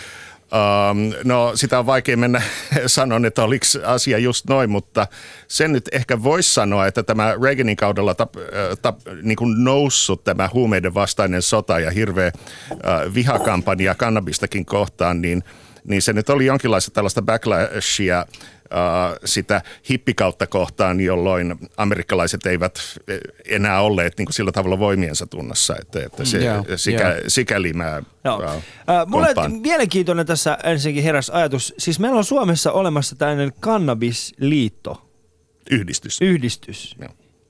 [0.54, 2.42] Um, no sitä on vaikea mennä
[2.88, 5.08] sanoa, että oliko asia just noin, mutta
[5.48, 8.44] sen nyt ehkä voisi sanoa, että tämä Reaganin kaudella tap, äh,
[8.82, 15.44] tap, niin kuin noussut tämä huumeiden vastainen sota ja hirveä äh, vihakampanja kannabistakin kohtaan, niin,
[15.84, 18.26] niin se nyt oli jonkinlaista tällaista backlashia.
[18.30, 18.53] Uh,
[19.26, 22.80] sitä hippikautta kohtaan, jolloin amerikkalaiset eivät
[23.46, 27.20] enää olleet niin kuin sillä tavalla voimiensa tunnossa, että, että se, Joo, sikä, joo.
[27.28, 28.38] sikäli mä Joo.
[28.38, 28.44] uh,
[28.90, 29.28] Äh, mulle
[29.62, 31.74] mielenkiintoinen tässä ensinnäkin heräs ajatus.
[31.78, 35.10] Siis meillä on Suomessa olemassa tällainen kannabisliitto,
[35.72, 36.22] yhdistys.
[36.22, 36.96] yhdistys.
[37.02, 37.10] Joo.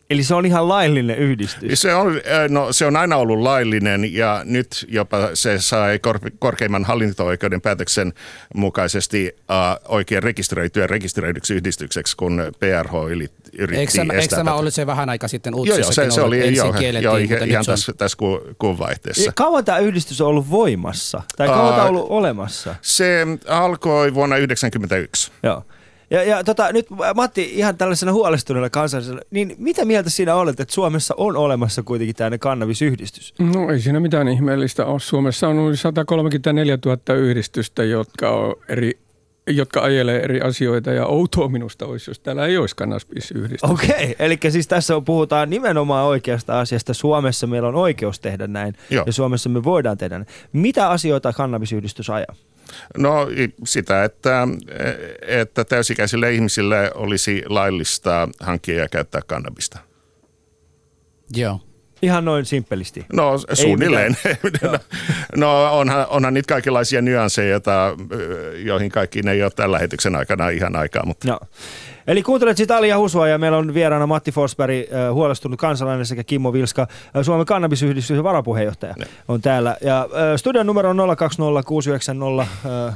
[0.09, 1.81] Eli se on ihan laillinen yhdistys.
[1.81, 6.83] Se on, no, se on aina ollut laillinen ja nyt jopa se sai kor- korkeimman
[6.85, 8.13] hallinto-oikeuden päätöksen
[8.55, 14.49] mukaisesti uh, oikein rekisteröityä rekisteröidyksi yhdistykseksi, kun PRH yli, yritti Eikö tämä, eikö estää tämä
[14.49, 14.59] tätä.
[14.59, 16.01] ollut se vähän aikaa sitten Joo, uutisissa?
[16.01, 19.31] joo, se, se oli joo, joo, mutta ihan on- tässä, tässä ku, kuun vaihteessa.
[19.35, 21.21] Kauan tämä yhdistys on ollut voimassa?
[21.37, 22.75] Tai kauan Aa, tämä on ollut olemassa?
[22.81, 25.31] Se alkoi vuonna 1991.
[25.43, 25.63] Joo.
[26.13, 30.73] Ja, ja tota, nyt Matti, ihan tällaisena huolestuneella kansallisella, niin mitä mieltä sinä olet, että
[30.73, 33.33] Suomessa on olemassa kuitenkin tämmöinen kannabisyhdistys?
[33.39, 34.99] No ei siinä mitään ihmeellistä ole.
[34.99, 38.99] Suomessa on yli 134 000 yhdistystä, jotka on eri
[39.47, 43.63] jotka ajelee eri asioita ja outoa minusta olisi, jos täällä ei olisi kannabisyhdistys.
[43.71, 46.93] Okei, eli siis tässä on- puhutaan nimenomaan oikeasta asiasta.
[46.93, 49.03] Suomessa meillä on oikeus tehdä näin Joo.
[49.07, 50.27] ja Suomessa me voidaan tehdä näin.
[50.53, 52.35] Mitä asioita kannabisyhdistys ajaa?
[52.97, 53.27] No
[53.65, 54.47] sitä, että,
[55.21, 59.79] että täysikäisille ihmisille olisi laillista hankkia ja käyttää kannabista.
[61.35, 61.59] Joo.
[62.01, 63.05] Ihan noin simppelisti.
[63.13, 64.17] No suunnilleen.
[64.61, 64.79] no,
[65.35, 67.97] no onhan, onhan niitä kaikenlaisia nyansseja, joita,
[68.65, 71.39] joihin kaikkiin ei ole tällä lähetyksen aikana ihan aikaa, mutta No.
[72.07, 76.23] Eli kuuntelet sitä Alia Husua ja meillä on vieraana Matti Forsberg, äh, huolestunut kansalainen sekä
[76.23, 78.95] Kimmo Vilska, äh, Suomen kannabisyhdistyksen varapuheenjohtaja
[79.27, 79.77] on täällä.
[79.81, 81.63] Ja äh, studion numero on 020
[82.87, 82.95] äh,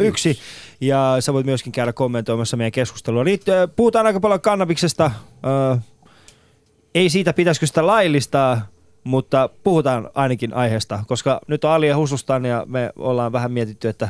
[0.00, 0.38] 001
[0.80, 3.24] ja sä voit myöskin käydä kommentoimassa meidän keskustelua.
[3.76, 5.10] Puhutaan aika paljon kannabiksesta.
[6.94, 8.66] Ei siitä pitäisikö sitä laillistaa,
[9.04, 14.08] mutta puhutaan ainakin aiheesta, koska nyt on Alia Husustaan ja me ollaan vähän mietitty, että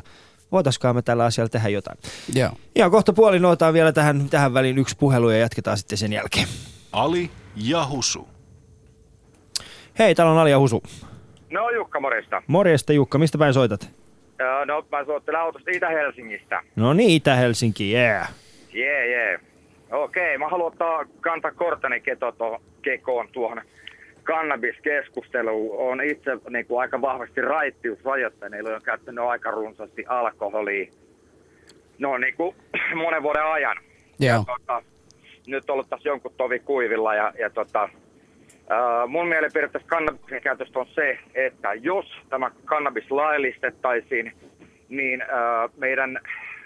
[0.53, 1.99] voitaisiinko me tällä asialla tehdä jotain.
[2.35, 2.51] Joo.
[2.75, 6.49] Ja kohta puolin otetaan vielä tähän, tähän väliin yksi puhelu ja jatketaan sitten sen jälkeen.
[6.93, 8.29] Ali ja Husu.
[9.99, 10.83] Hei, täällä on Alia Husu.
[11.51, 12.43] No Jukka, morjesta.
[12.47, 13.91] Morjesta Jukka, mistä päin soitat?
[14.41, 16.63] Öö, No mä soittelen autosta Itä-Helsingistä.
[16.77, 18.33] No niin, Itä-Helsinki, yeah.
[18.73, 19.41] Jee, jee.
[19.91, 23.61] Okei, mä haluan ottaa kantaa korteni keto to, kekoon tuohon
[24.29, 25.79] kannabiskeskusteluun.
[25.79, 30.87] On itse niin kuin, aika vahvasti raittiusrajoitteinen, on käyttänyt aika runsaasti alkoholia.
[31.99, 32.57] No niin kuin
[33.05, 33.77] monen vuoden ajan.
[34.21, 34.45] Joo.
[34.47, 34.83] Tota,
[35.47, 37.89] nyt ollut tässä jonkun tovi kuivilla ja, ja tota,
[38.69, 44.33] ää, mun mielipide tästä kannabiksen käytöstä on se, että jos tämä kannabis laillistettaisiin,
[44.89, 46.21] niin ää, meidän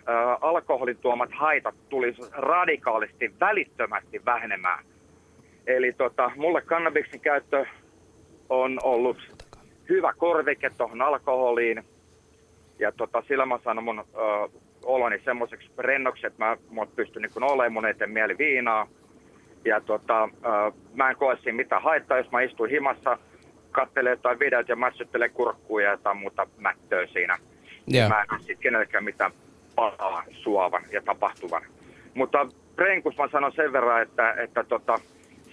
[0.07, 4.85] ää, alkoholin tuomat haitat tulisi radikaalisti välittömästi vähenemään.
[5.67, 7.67] Eli tota, mulle kannabiksen käyttö
[8.49, 9.19] on ollut
[9.89, 11.83] hyvä korvike tuohon alkoholiin.
[12.79, 14.49] Ja tota, sillä mä sanon mun ö,
[14.85, 18.89] oloni semmoiseksi rennoksi, että mä, mä pystyn niin olemaan mun eteen mieli viinaa.
[19.65, 23.19] Ja tota, ö, mä en koe siinä mitään haittaa, jos mä istun himassa,
[23.71, 27.39] katselen jotain videot ja mässyttelen kurkkuja ja jotain muuta mättöä siinä.
[27.87, 28.09] Joo.
[28.09, 29.33] Mä en ole sit kenellekään mitään
[29.75, 31.63] pahaa suovan ja tapahtuvan.
[32.15, 32.47] Mutta
[32.79, 34.99] Renkus mä sanon sen verran, että, että tota,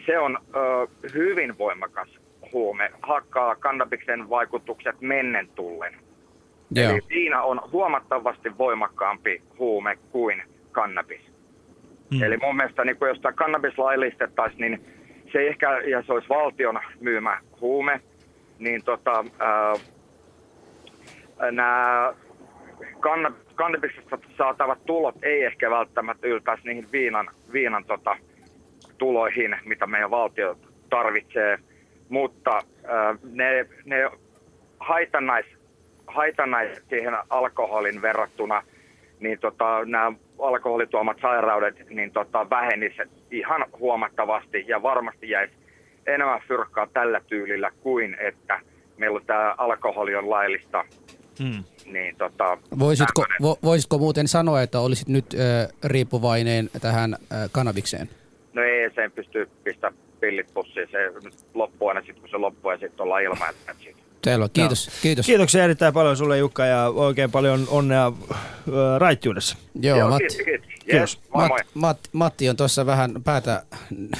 [0.09, 2.19] se on ö, hyvin voimakas
[2.53, 2.91] huume.
[3.01, 5.93] Hakkaa kannabiksen vaikutukset mennen tullen.
[6.75, 6.91] Joo.
[6.91, 11.21] Eli viina on huomattavasti voimakkaampi huume kuin kannabis.
[12.11, 12.23] Mm.
[12.23, 14.85] Eli mun mielestä niin jos tämä kannabis laillistettaisiin, niin
[15.31, 18.01] se ei ehkä, ja se olisi valtion myymä huume,
[18.59, 19.25] niin tota,
[21.51, 22.13] nämä
[22.99, 28.17] kanna, kannabiksesta saatavat tulot ei ehkä välttämättä yltäisi niihin viinan, viinan tota,
[28.99, 30.57] tuloihin, mitä meidän valtio
[30.89, 31.57] tarvitsee,
[32.09, 32.61] mutta
[33.23, 34.09] ne, ne
[34.79, 35.45] haitannais,
[36.07, 38.63] haitannais siihen alkoholin verrattuna,
[39.19, 45.53] niin tota, nämä alkoholituomat sairaudet niin tota, vähenisivät ihan huomattavasti ja varmasti jäisi
[46.07, 48.59] enemmän fyrkkaa tällä tyylillä kuin että
[48.97, 50.85] meillä tämä alkoholi on laillista.
[51.39, 51.63] Mm.
[51.85, 55.37] Niin, tota, Voisitko, vo, voisitko muuten sanoa, että olisit nyt ö,
[55.83, 57.17] riippuvainen tähän ö,
[57.51, 58.09] kannabikseen?
[58.59, 60.87] No ei sen pysty pistämään pillit pussiin.
[60.91, 63.53] Se nyt loppuu aina sitten, kun se loppuu ja sitten ollaan ilman.
[63.83, 63.99] siitä.
[64.23, 64.89] Selvä, kiitos.
[65.01, 65.25] kiitos.
[65.25, 68.11] Kiitoksia erittäin paljon sulle Jukka ja oikein paljon onnea
[68.67, 69.57] ö, raittiudessa.
[69.81, 70.67] Joo, Joo, Matti, kiitos, kiitos.
[70.67, 70.93] Kiitos.
[70.93, 71.57] Yes, moi moi.
[71.57, 73.63] Matt, Matt, Matti on tuossa vähän päätä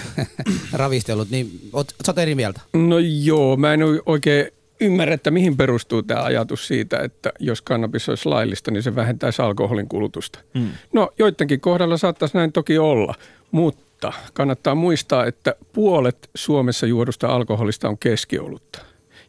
[0.74, 2.62] ravistellut, niin oot, sä oot eri mieltä.
[2.74, 4.46] No joo, mä en oikein
[4.82, 9.42] ymmärrä, että mihin perustuu tämä ajatus siitä, että jos kannabis olisi laillista, niin se vähentäisi
[9.42, 10.40] alkoholin kulutusta.
[10.54, 10.68] Mm.
[10.94, 13.16] No joidenkin kohdalla saattaisi näin toki olla,
[13.52, 13.89] mutta
[14.34, 18.80] kannattaa muistaa, että puolet Suomessa juodusta alkoholista on keskiolutta.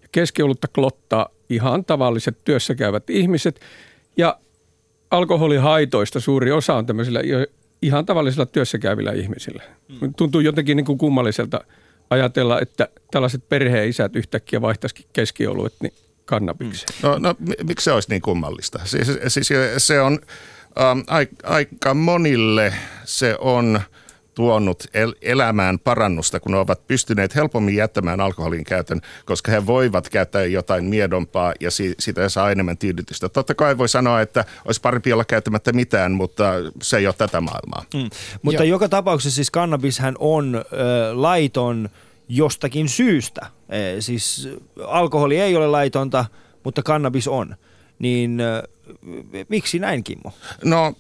[0.02, 3.60] Ja keskiolutta klottaa ihan tavalliset työssäkäyvät ihmiset
[4.16, 4.38] ja
[5.10, 7.20] alkoholihaitoista suuri osa on tämmöisillä
[7.82, 9.62] ihan tavallisilla työssäkäyvillä ihmisillä.
[10.00, 10.14] Mm.
[10.14, 11.60] Tuntuu jotenkin niin kuin kummalliselta
[12.10, 15.92] ajatella, että tällaiset perheenisät yhtäkkiä vaihtaisikin keskioluet niin
[16.24, 16.98] kannabikseen.
[17.02, 18.80] No, no mi- miksi se olisi niin kummallista?
[18.84, 20.18] Siis, siis se on
[20.80, 23.80] ähm, ai- aika monille se on
[24.40, 30.08] tuonut el- elämään parannusta, kun ne ovat pystyneet helpommin jättämään alkoholin käytön, koska he voivat
[30.08, 33.28] käyttää jotain miedompaa ja si- sitä saa enemmän tyydytystä.
[33.28, 37.40] Totta kai voi sanoa, että olisi parempi olla käyttämättä mitään, mutta se ei ole tätä
[37.40, 37.84] maailmaa.
[37.94, 38.10] Mm.
[38.42, 38.70] Mutta Joo.
[38.74, 40.62] joka tapauksessa siis kannabishän on ö,
[41.12, 41.88] laiton
[42.28, 43.46] jostakin syystä.
[43.68, 44.48] E, siis
[44.86, 46.24] alkoholi ei ole laitonta,
[46.64, 47.56] mutta kannabis on.
[47.98, 48.62] Niin ö,
[49.48, 50.32] miksi näin, Kimmo?
[50.64, 50.94] No,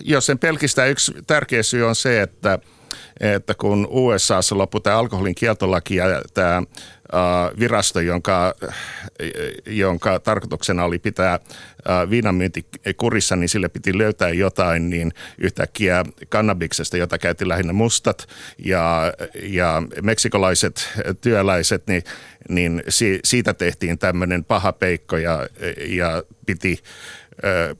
[0.00, 2.58] jos sen pelkistää yksi tärkeä syy on se, että
[3.20, 6.62] että kun USAssa loppui tämä alkoholin kieltolaki ja tämä
[7.58, 8.54] virasto, jonka,
[9.66, 11.38] jonka tarkoituksena oli pitää
[12.10, 18.28] viinanmyynti kurissa, niin sille piti löytää jotain, niin yhtäkkiä kannabiksesta, jota käytti lähinnä mustat
[18.64, 20.88] ja, ja meksikolaiset
[21.20, 22.02] työläiset, niin,
[22.48, 22.82] niin
[23.24, 25.46] siitä tehtiin tämmöinen paha peikko ja,
[25.86, 26.78] ja piti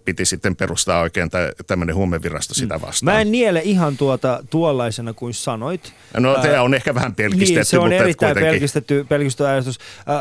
[0.05, 1.31] piti sitten perustaa oikein
[1.66, 2.83] tämmöinen huumevirasto sitä mm.
[2.83, 3.14] vastaan.
[3.14, 5.92] Mä en niele ihan tuota tuollaisena kuin sanoit.
[6.16, 7.55] No tämä on ehkä vähän pelkistetty.
[7.55, 9.79] Niin, se on mutta erittäin pelkistetty, pelkistetty ajatus.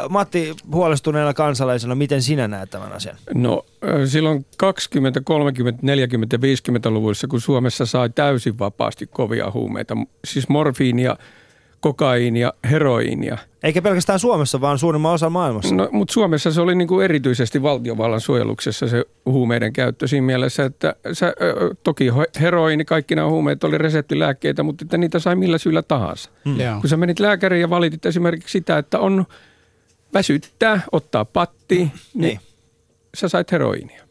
[0.09, 3.15] Matti, huolestuneena kansalaisena, miten sinä näet tämän asian?
[3.33, 3.65] No
[4.05, 11.17] silloin 20, 30, 40, 50-luvuissa, kun Suomessa sai täysin vapaasti kovia huumeita, siis morfiinia–
[11.81, 13.37] kokaiinia, heroiinia.
[13.63, 15.75] Eikä pelkästään Suomessa, vaan suurimman osa maailmassa.
[15.75, 20.65] No, mutta Suomessa se oli niin kuin erityisesti valtiovallan suojeluksessa se huumeiden käyttö siinä mielessä,
[20.65, 21.33] että sä,
[21.83, 26.29] toki heroini, kaikki nämä huumeet oli reseptilääkkeitä, mutta että niitä sai millä syyllä tahansa.
[26.45, 26.55] Hmm.
[26.81, 29.25] Kun sä menit lääkäriin ja valitit esimerkiksi sitä, että on
[30.13, 32.39] väsyttää, ottaa patti, niin, niin
[33.13, 34.03] sä sait heroinia.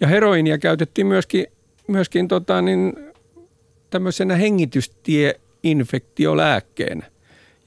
[0.00, 1.46] Ja heroinia käytettiin myöskin,
[1.88, 2.92] myöskin tota, niin,
[3.90, 7.06] tämmöisenä hengitystie-infektiolääkkeenä.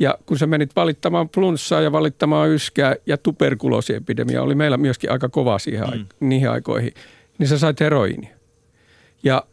[0.01, 5.29] Ja kun sä menit valittamaan flunssaa ja valittamaan yskää ja tuberkuloosiepidemia oli meillä myöskin aika
[5.29, 5.93] kova siihen mm.
[5.93, 6.93] aik- niihin aikoihin,
[7.37, 8.29] niin sä sait heroinia.
[9.23, 9.43] Ja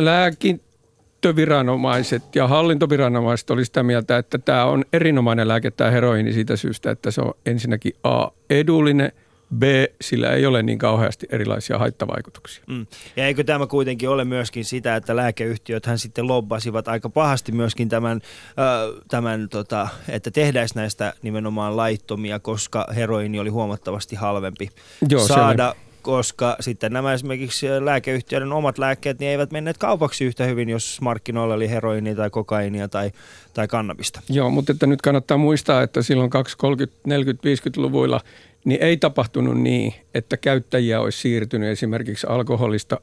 [0.00, 6.90] lääkinttöviranomaiset ja hallintoviranomaiset oli sitä mieltä, että tämä on erinomainen lääke tämä heroini siitä syystä,
[6.90, 9.12] että se on ensinnäkin A, edullinen–
[9.56, 9.62] B,
[10.00, 12.64] sillä ei ole niin kauheasti erilaisia haittavaikutuksia.
[12.66, 12.86] Mm.
[13.16, 17.88] Ja eikö tämä kuitenkin ole myöskin sitä, että lääkeyhtiöt hän sitten lobbasivat aika pahasti myöskin
[17.88, 24.68] tämän, äh, tämän tota, että tehtäisiin näistä nimenomaan laittomia, koska heroini oli huomattavasti halvempi
[25.08, 30.68] Joo, saada koska sitten nämä esimerkiksi lääkeyhtiöiden omat lääkkeet niin eivät menneet kaupaksi yhtä hyvin,
[30.68, 33.10] jos markkinoilla oli heroinia tai kokainia tai,
[33.54, 34.20] tai kannabista.
[34.28, 38.20] Joo, mutta että nyt kannattaa muistaa, että silloin 20, 30, 40, 50-luvuilla–
[38.68, 43.00] niin ei tapahtunut niin, että käyttäjiä olisi siirtynyt esimerkiksi alkoholista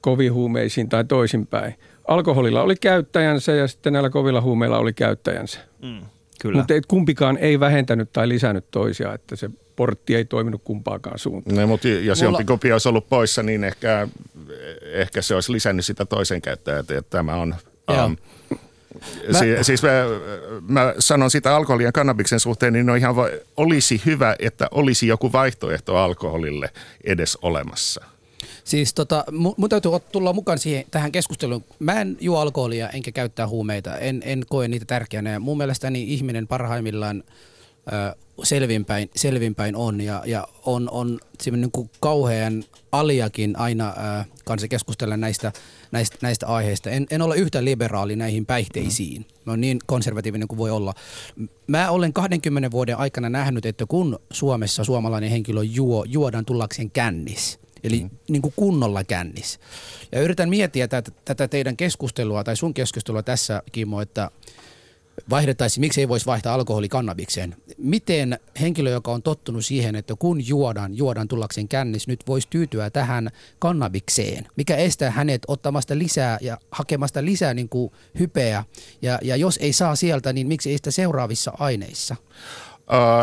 [0.00, 1.74] kovihuumeisiin tai toisinpäin.
[2.08, 5.58] Alkoholilla oli käyttäjänsä ja sitten näillä kovilla huumeilla oli käyttäjänsä.
[5.82, 6.00] Mm,
[6.42, 6.58] kyllä.
[6.58, 11.56] Mutta kumpikaan ei vähentänyt tai lisännyt toisia, että se portti ei toiminut kumpaakaan suuntaan.
[11.56, 12.30] No, mutta jos Mulla...
[12.30, 14.08] jompikumpi olisi ollut poissa, niin ehkä,
[14.82, 16.80] ehkä se olisi lisännyt sitä toisen käyttäjää.
[16.80, 17.54] Että tämä on...
[18.04, 18.16] Um,
[19.32, 19.38] Mä...
[19.38, 19.88] Si- siis mä,
[20.68, 25.06] mä sanon sitä alkoholin ja kannabiksen suhteen, niin on ihan va- olisi hyvä, että olisi
[25.06, 26.70] joku vaihtoehto alkoholille
[27.04, 28.04] edes olemassa.
[28.64, 29.24] Siis tota,
[29.56, 31.64] mun täytyy tulla mukaan siihen, tähän keskusteluun.
[31.78, 33.98] Mä en juo alkoholia enkä käyttää huumeita.
[33.98, 35.30] En, en koe niitä tärkeänä.
[35.30, 37.24] Ja mun mielestäni ihminen parhaimmillaan
[38.42, 41.18] selvinpäin, selvinpäin on ja, ja on, on
[41.50, 43.94] niin kuin kauhean aliakin aina
[44.44, 45.52] kanssa keskustella näistä,
[45.92, 46.90] näistä, näistä aiheista.
[46.90, 49.26] En, en ole yhtä liberaali näihin päihteisiin.
[49.44, 50.94] Mä olen niin konservatiivinen kuin voi olla.
[51.66, 57.58] Mä olen 20 vuoden aikana nähnyt, että kun Suomessa suomalainen henkilö juo, juodaan tullakseen kännis,
[57.84, 58.10] eli mm.
[58.28, 59.60] niin kuin kunnolla kännis.
[60.12, 64.30] Ja yritän miettiä tätä, tätä teidän keskustelua tai sun keskustelua tässä, Kimmo, että–
[65.30, 67.56] vaihdettaisiin, miksi ei voisi vaihtaa alkoholi kannabikseen.
[67.78, 72.90] Miten henkilö, joka on tottunut siihen, että kun juodaan, juodaan tullakseen kännis, nyt voisi tyytyä
[72.90, 74.46] tähän kannabikseen?
[74.56, 78.64] Mikä estää hänet ottamasta lisää ja hakemasta lisää niin kuin hypeä?
[79.02, 82.16] Ja, ja jos ei saa sieltä, niin miksi ei sitä seuraavissa aineissa?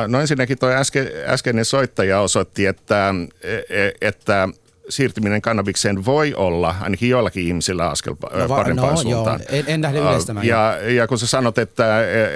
[0.07, 4.49] No ensinnäkin tuo äske, äskeinen soittaja osoitti, että, e, e, että
[4.89, 9.39] siirtyminen kannabikseen voi olla ainakin joillakin ihmisillä askel no, parempaan no, suuntaan.
[9.39, 9.59] Joo.
[9.59, 10.47] En, en lähde yleistämään.
[10.47, 11.85] Ja, ja kun sä sanot, että,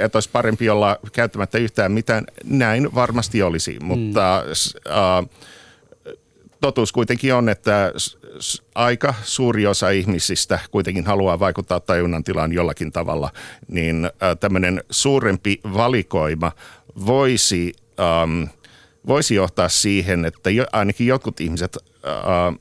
[0.03, 3.85] että olisi parempi olla käyttämättä yhtään mitään, näin varmasti olisi, mm.
[3.85, 4.43] mutta
[4.87, 5.29] uh,
[6.61, 7.91] totuus kuitenkin on, että
[8.75, 13.31] aika suuri osa ihmisistä kuitenkin haluaa vaikuttaa tajunnan tilaan jollakin tavalla,
[13.67, 16.51] niin tämmöinen suurempi valikoima
[17.05, 17.73] voisi...
[19.07, 22.59] Voisi johtaa siihen, että jo, ainakin jotkut ihmiset äh,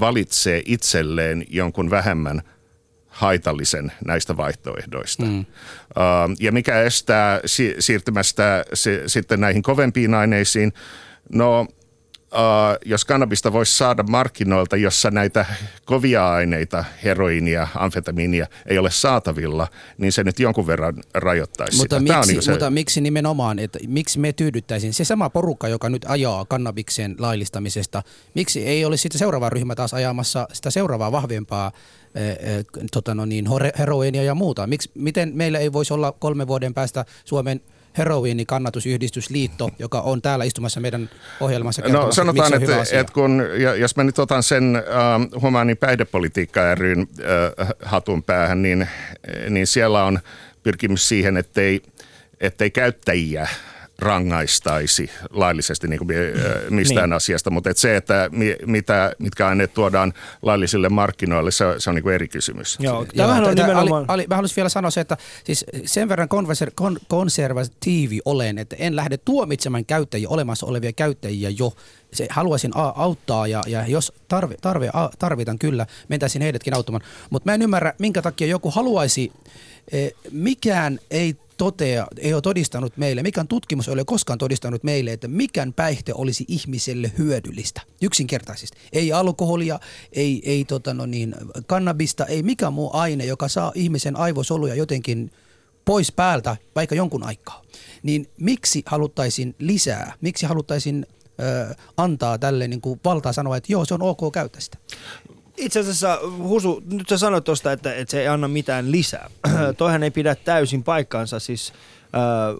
[0.00, 2.42] valitsee itselleen jonkun vähemmän
[3.08, 5.24] haitallisen näistä vaihtoehdoista.
[5.24, 5.38] Mm.
[5.40, 5.44] Uh,
[6.40, 10.72] ja mikä estää si- siirtymästä si- sitten näihin kovempiin aineisiin?
[11.32, 11.66] No
[12.32, 15.46] uh, jos kannabista voisi saada markkinoilta, jossa näitä
[15.84, 22.16] kovia aineita, heroinia, amfetamiinia ei ole saatavilla, niin se nyt jonkun verran rajoittaisi mutta sitä.
[22.16, 22.50] Miksi, niin se...
[22.50, 28.02] mutta miksi nimenomaan, että miksi me tyydyttäisiin se sama porukka, joka nyt ajaa kannabiksen laillistamisesta,
[28.34, 31.72] miksi ei olisi sitten seuraava ryhmä taas ajamassa sitä seuraavaa vahvempaa
[32.14, 33.46] e, e, tota no niin,
[33.78, 34.66] heroinia ja muuta?
[34.66, 37.60] Miksi, miten meillä ei voisi olla kolme vuoden päästä Suomen
[37.98, 43.00] heroiinikannatusyhdistysliitto, joka on täällä istumassa meidän ohjelmassa No sanotaan, on hyvä että, asia.
[43.00, 44.82] että kun, ja- jos mä nyt otan sen äh,
[45.42, 47.00] humaanin päihdepolitiikka ryn
[47.58, 48.88] äh, hatun päähän, niin,
[49.50, 50.18] niin siellä on
[50.62, 51.82] pyrkimys siihen, ettei,
[52.40, 53.48] ettei käyttäjiä
[53.98, 57.16] rangaistaisi laillisesti niin kuin, äh, mistään Niin.
[57.16, 61.90] asiasta, mutta että se, että mi, mitä, mitkä aineet tuodaan laillisille markkinoille, se, on- se
[61.90, 62.76] on niin kuin eri kysymys.
[62.80, 64.04] Joo, Joo, tämähän on nimenomaan...
[64.08, 68.58] Ali, Ali, mä haluaisin vielä sanoa se, että siis sen verran konverser, kon, konservatiivi olen,
[68.58, 71.72] että en lähde tuomitsemaan käyttäjiä, olemassa olevia käyttäjiä jo.
[72.12, 77.02] Se, haluaisin a, auttaa ja, ja jos tarvi, tarve, a, tarvitaan kyllä, mentäisin heidätkin auttamaan.
[77.30, 79.32] Mutta mä en ymmärrä, minkä takia joku haluaisi,
[79.92, 85.12] eh, mikään ei totea, ei ole todistanut meille, mikään tutkimus ei ole koskaan todistanut meille,
[85.12, 87.80] että mikään päihte olisi ihmiselle hyödyllistä.
[88.02, 88.78] Yksinkertaisesti.
[88.92, 89.80] Ei alkoholia,
[90.12, 91.34] ei, ei tota no niin,
[91.66, 95.30] kannabista, ei mikään muu aine, joka saa ihmisen aivosoluja jotenkin
[95.84, 97.62] pois päältä vaikka jonkun aikaa.
[98.02, 101.06] Niin miksi haluttaisiin lisää, miksi haluttaisiin
[101.96, 104.78] antaa tälle niin kuin valtaa sanoa, että joo, se on ok käyttää sitä.
[105.56, 109.30] Itse asiassa, Husu, nyt sä sanoit tuosta, että, että se ei anna mitään lisää.
[109.78, 111.38] Toihan ei pidä täysin paikkaansa.
[111.38, 112.56] Siis, äh,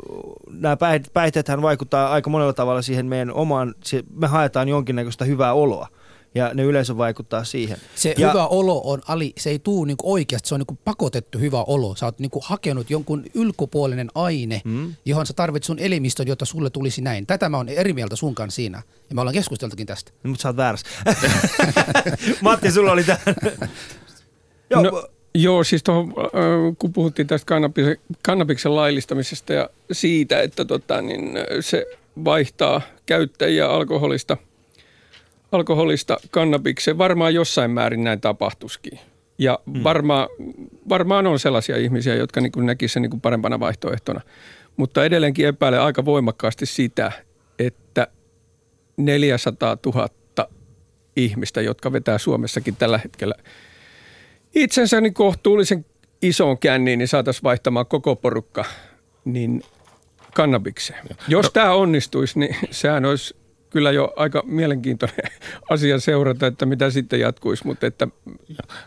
[0.50, 0.76] nämä
[1.12, 5.88] päihteethän vaikuttaa aika monella tavalla siihen meidän omaan, se, me haetaan jonkinnäköistä hyvää oloa.
[6.36, 7.78] Ja ne yleensä vaikuttaa siihen.
[7.94, 11.38] Se ja, hyvä olo on, Ali, se ei tuu niinku oikeasti, se on niinku pakotettu
[11.38, 11.94] hyvä olo.
[11.94, 14.94] Sä oot niinku hakenut jonkun ulkopuolinen aine, mm.
[15.04, 17.26] johon sä tarvitset sun elimistön, jotta sulle tulisi näin.
[17.26, 18.82] Tätä mä oon eri mieltä sun kanssa siinä.
[19.08, 20.12] Ja me ollaan keskusteltukin tästä.
[20.22, 20.86] No, mutta sä oot väärässä.
[22.40, 23.18] Matti, sulla oli tämä.
[24.70, 30.64] Joo, No, joo, siis tohon, äh, kun puhuttiin tästä kannabiksen, kannabiksen laillistamisesta ja siitä, että
[30.64, 31.86] tota, niin, se
[32.24, 34.36] vaihtaa käyttäjiä alkoholista,
[35.52, 38.98] alkoholista kannabikseen, varmaan jossain määrin näin tapahtuskin.
[39.38, 40.28] Ja varmaan,
[40.88, 44.20] varmaan on sellaisia ihmisiä, jotka niin näkisivät sen niin parempana vaihtoehtona.
[44.76, 47.12] Mutta edelleenkin epäilen aika voimakkaasti sitä,
[47.58, 48.06] että
[48.96, 50.08] 400 000
[51.16, 53.34] ihmistä, jotka vetää Suomessakin tällä hetkellä
[54.54, 55.86] itsensä niin kohtuullisen
[56.22, 58.64] isoon känniin, niin saataisiin vaihtamaan koko porukka
[59.24, 59.62] niin
[60.34, 61.04] kannabikseen.
[61.28, 61.50] Jos no.
[61.50, 63.36] tämä onnistuisi, niin sehän olisi
[63.70, 65.30] kyllä jo aika mielenkiintoinen
[65.70, 68.08] asia seurata, että mitä sitten jatkuisi, mutta että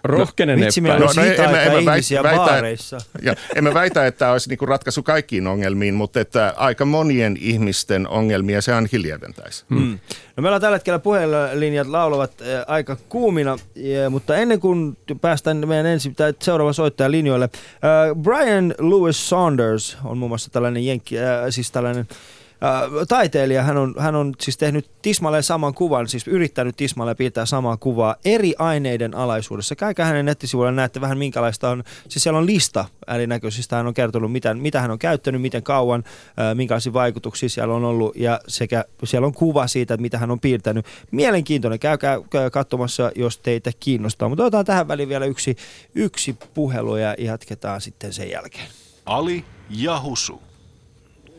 [0.04, 1.22] rohkenen vitsi, meillä epäillä.
[1.22, 2.98] on siitä en mä- en väitä- baareissa.
[3.22, 7.38] Ja en mä väitä, että tämä olisi niinku ratkaisu kaikkiin ongelmiin, mutta että aika monien
[7.42, 9.66] ihmisten ongelmia se ainakin lieventäisi.
[9.70, 10.00] Hmm.
[10.38, 15.68] No meillä on tällä hetkellä puhelinjat laulavat äh, aika kuumina, ja, mutta ennen kuin päästään
[15.68, 21.20] meidän ensi, tai seuraava soittaja linjoille, äh, Brian Lewis Saunders on muun muassa tällainen jenkki,
[21.20, 22.18] äh, siis tällainen äh,
[23.08, 27.78] taiteilija, hän on, hän on siis tehnyt tismalleen saman kuvan, siis yrittänyt tismalleen piirtää samaa
[27.78, 29.76] kuvaa eri aineiden alaisuudessa.
[29.76, 34.32] Käykää hänen nettisivuillaan, näette vähän minkälaista on, siis siellä on lista äärinäköisistä, hän on kertonut
[34.32, 38.86] mitä, mitä hän on käyttänyt, miten kauan, äh, minkälaisia vaikutuksia siellä on ollut ja sekä
[39.04, 40.86] siellä on kuva siitä, mitä hän on piirtänyt.
[41.12, 44.30] Mielenkiintoinen, käykää, käykää katsomassa, jos teitä kiinnostaa.
[44.30, 45.56] Mutta otetaan tähän väliin vielä yksi,
[45.96, 48.68] yksi puhelu ja jatketaan sitten sen jälkeen.
[49.06, 50.49] Ali ja Husu.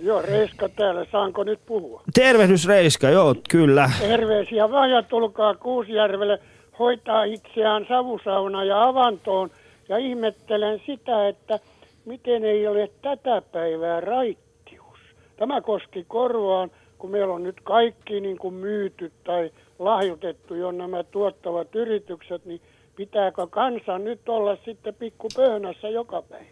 [0.01, 1.07] Joo, Reiska täällä.
[1.13, 2.03] Saanko nyt puhua?
[2.15, 3.91] Tervehdys Reiska, joo, kyllä.
[4.01, 6.39] Terveisiä vaan ja tulkaa Kuusjärvelle
[6.79, 9.51] hoitaa itseään savusauna ja avantoon.
[9.89, 11.59] Ja ihmettelen sitä, että
[12.05, 14.99] miten ei ole tätä päivää raittius.
[15.37, 21.03] Tämä koski korvaan, kun meillä on nyt kaikki niin kuin myyty tai lahjoitettu jo nämä
[21.05, 22.61] tuottavat yritykset, niin
[22.97, 26.47] pitääkö kansan nyt olla sitten pikku pöhnässä joka päivä?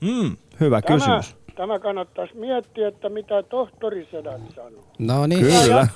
[0.00, 1.36] Mm, hyvä Tämä, kysymys.
[1.58, 4.84] Tämä kannattaisi miettiä, että mitä tohtori Sedät sanoo.
[4.98, 5.46] No niin.
[5.46, 5.88] Kyllä.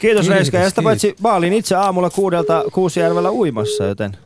[0.00, 0.56] Kiitos Reiska.
[0.56, 4.16] Ja sitä paitsi mä olin itse aamulla kuudelta Kuusijärvellä uimassa, joten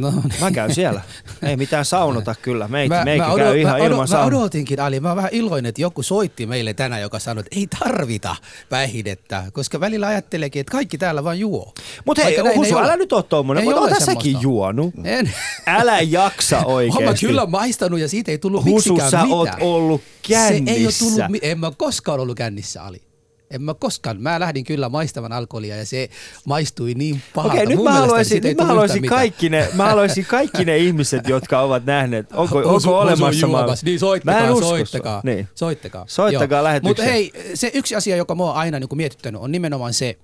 [0.00, 0.40] No niin.
[0.40, 1.00] mä käyn siellä.
[1.42, 2.68] Ei mitään saunota kyllä.
[2.68, 4.26] Meikä, meikä odot- käy ihan mä, ilman mä saunaa.
[4.40, 7.66] odotinkin, Ali, mä oon vähän iloinen, että joku soitti meille tänään, joka sanoi, että ei
[7.78, 8.36] tarvita
[8.68, 11.74] päihdettä, koska välillä ajatteleekin, että kaikki täällä vaan juo.
[12.04, 13.64] Mutta hei, Husu, älä nyt ole tommonen.
[13.64, 14.94] Mutta ole oot säkin juonut.
[15.04, 15.30] En.
[15.66, 17.26] Älä jaksa Oon mä oikeesti.
[17.26, 19.32] kyllä maistanut ja siitä ei tullut Husu, miksikään sä mitään.
[19.38, 21.04] oot ollut Se ei ole kännissä.
[21.04, 23.02] tullut, en mä koskaan ollut kännissä, Ali.
[23.50, 24.22] En mä koskaan.
[24.22, 26.08] Mä lähdin kyllä maistamaan alkoholia ja se
[26.46, 27.54] maistui niin pahalta.
[27.54, 31.28] Okei, nyt Mun mä haluaisin, nyt mä haluaisin, kaikki ne, mä haluaisin kaikki ne ihmiset,
[31.28, 33.86] jotka ovat nähneet, onko, Osu- onko osu olemassa maa- juomassa.
[33.86, 35.20] Niin Mä soittakaa, soittakaa.
[35.24, 35.48] Niin.
[35.54, 36.04] Soittakaa.
[36.08, 40.18] Soittakaa Mutta hei, se yksi asia, joka mua on aina niin mietittänyt, on nimenomaan se,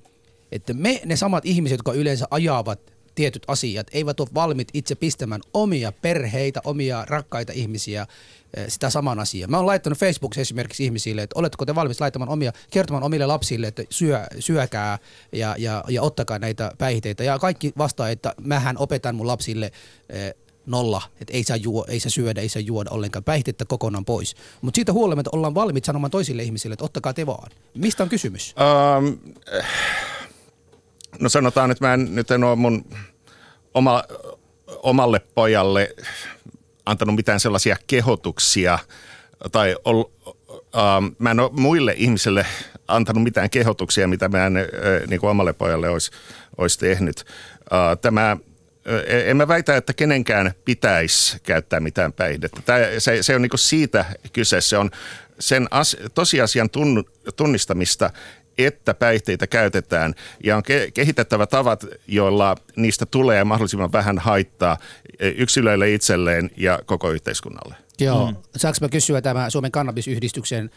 [0.52, 5.40] että me ne samat ihmiset, jotka yleensä ajavat tietyt asiat, eivät ole valmiit itse pistämään
[5.54, 8.06] omia perheitä, omia rakkaita ihmisiä
[8.56, 9.48] eh, sitä saman asiaa.
[9.48, 13.66] Mä oon laittanut Facebookissa esimerkiksi ihmisille, että oletteko te valmis laittamaan omia, kertomaan omille lapsille,
[13.66, 14.98] että syö, syökää
[15.32, 17.24] ja, ja, ja ottakaa näitä päihteitä.
[17.24, 19.72] Ja kaikki vastaa, että mähän opetan mun lapsille
[20.08, 20.34] eh,
[20.66, 24.34] nolla, että ei saa, juo, ei saa syödä, ei saa juoda ollenkaan, päihdettä kokonaan pois.
[24.60, 27.50] Mutta siitä huolimatta ollaan valmiit sanomaan toisille ihmisille, että ottakaa te vaan.
[27.74, 28.54] Mistä on kysymys?
[28.98, 29.18] Um,
[31.20, 32.84] no sanotaan, että mä en, nyt en ole mun
[33.74, 34.04] oma,
[34.82, 35.94] omalle pojalle
[36.86, 38.78] antanut mitään sellaisia kehotuksia
[39.52, 42.46] tai ol, uh, mä en ole muille ihmisille
[42.88, 46.10] antanut mitään kehotuksia, mitä mä en uh, niin kuin omalle pojalle olisi,
[46.58, 47.24] olisi tehnyt.
[47.60, 48.36] Uh, tämä
[49.06, 52.62] en mä väitä, että kenenkään pitäisi käyttää mitään päihdettä.
[52.62, 54.60] Tämä, se, se on niin siitä kyse.
[54.60, 54.90] Se on
[55.38, 57.04] sen as, tosiasian tun,
[57.36, 58.10] tunnistamista,
[58.58, 64.78] että päihteitä käytetään ja on ke- kehitettävä tavat, joilla niistä tulee mahdollisimman vähän haittaa
[65.20, 67.74] yksilöille itselleen ja koko yhteiskunnalle.
[68.00, 68.30] Joo.
[68.30, 68.36] Mm.
[68.56, 70.70] Saanko mä kysyä tämä Suomen kannabisyhdistyksen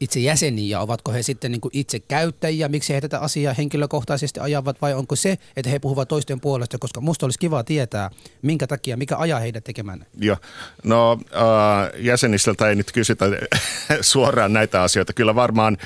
[0.00, 4.94] itse jäseniä, ovatko he sitten niin itse käyttäjiä, miksi he tätä asiaa henkilökohtaisesti ajavat vai
[4.94, 8.10] onko se, että he puhuvat toisten puolesta, koska musta olisi kiva tietää,
[8.42, 10.06] minkä takia, mikä ajaa heidät tekemään.
[10.20, 10.36] Joo,
[10.84, 13.26] no äh, jäsenistöltä ei nyt kysytä
[14.00, 15.12] suoraan näitä asioita.
[15.12, 15.76] Kyllä varmaan,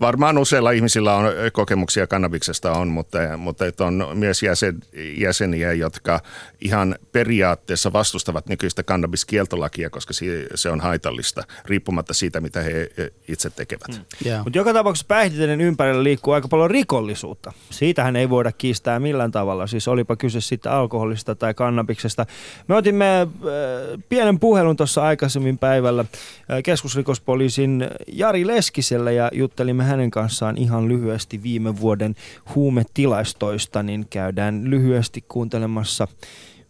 [0.00, 4.80] varmaan useilla ihmisillä on kokemuksia kannabiksesta on, mutta, mutta että on myös jäsen,
[5.16, 6.20] jäseniä, jotka
[6.60, 10.14] ihan periaatteessa vastustavat nykyistä kannabiskieltolakia, koska
[10.54, 12.90] se on haitallista, riippumatta siitä, mitä he
[13.28, 13.96] itse tekevät.
[13.96, 14.04] Hmm.
[14.26, 14.44] Yeah.
[14.44, 17.52] Mutta joka tapauksessa päihteiden ympärillä liikkuu aika paljon rikollisuutta.
[17.70, 19.66] Siitähän ei voida kiistää millään tavalla.
[19.66, 22.26] Siis olipa kyse sitten alkoholista tai kannabiksesta.
[22.68, 23.28] Me otimme äh,
[24.08, 31.42] pienen puhelun tuossa aikaisemmin päivällä äh, keskusrikospoliisin Jari Leskisellä ja juttelimme hänen kanssaan ihan lyhyesti
[31.42, 32.14] viime vuoden
[32.54, 36.08] huumetilastoista, niin käydään lyhyesti kuuntelemassa,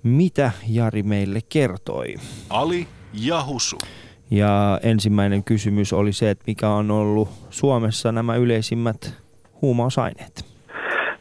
[0.03, 2.15] mitä Jari meille kertoi.
[2.51, 2.87] Ali
[3.27, 3.77] ja Husu.
[4.31, 9.15] Ja ensimmäinen kysymys oli se, että mikä on ollut Suomessa nämä yleisimmät
[9.63, 10.45] huumausaineet?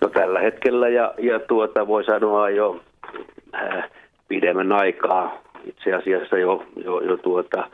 [0.01, 2.81] No tällä hetkellä ja, ja tuota, voi sanoa jo
[3.55, 3.83] äh,
[4.27, 7.69] pidemmän aikaa, itse asiassa jo, jo, jo tuota,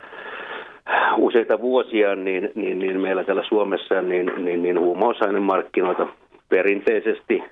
[1.17, 6.07] useita vuosia, niin, niin, niin meillä täällä Suomessa niin, niin, niin huumausainemarkkinoita
[6.49, 7.43] perinteisesti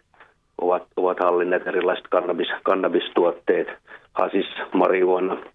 [0.61, 3.67] ovat, ovat hallinneet erilaiset kannabis, kannabistuotteet,
[4.13, 5.38] hasis, marihuana–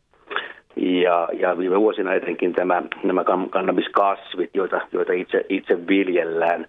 [0.77, 6.67] ja, ja viime vuosina etenkin tämä, nämä kannabiskasvit, joita, joita itse, itse viljellään.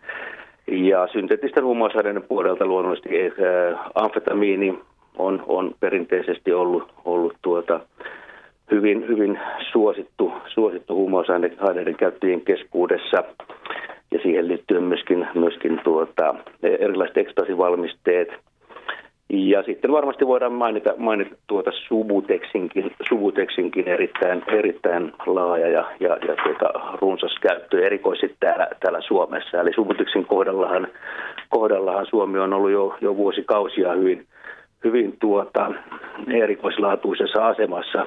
[0.67, 4.79] Ja synteettisten huumausaineiden puolelta luonnollisesti äh, amfetamiini
[5.17, 7.79] on, on perinteisesti ollut, ollut tuota,
[8.71, 9.39] hyvin, hyvin
[9.71, 13.23] suosittu, suosittu huumausaineiden käyttäjien keskuudessa.
[14.11, 18.29] Ja siihen liittyen myöskin, myöskin tuota, erilaiset ekstasivalmisteet–
[19.29, 26.35] ja sitten varmasti voidaan mainita, mainita tuota Subuteksinkin, Subuteksinkin erittäin, erittäin laaja ja, ja, ja
[26.43, 29.61] tuota, runsas käyttö erikoisesti täällä, täällä Suomessa.
[29.61, 30.87] Eli Subuteksin kohdallahan,
[31.49, 34.25] kohdallahan Suomi on ollut jo, jo vuosikausia hyvin,
[34.83, 35.71] hyvin tuota,
[36.27, 38.05] erikoislaatuisessa asemassa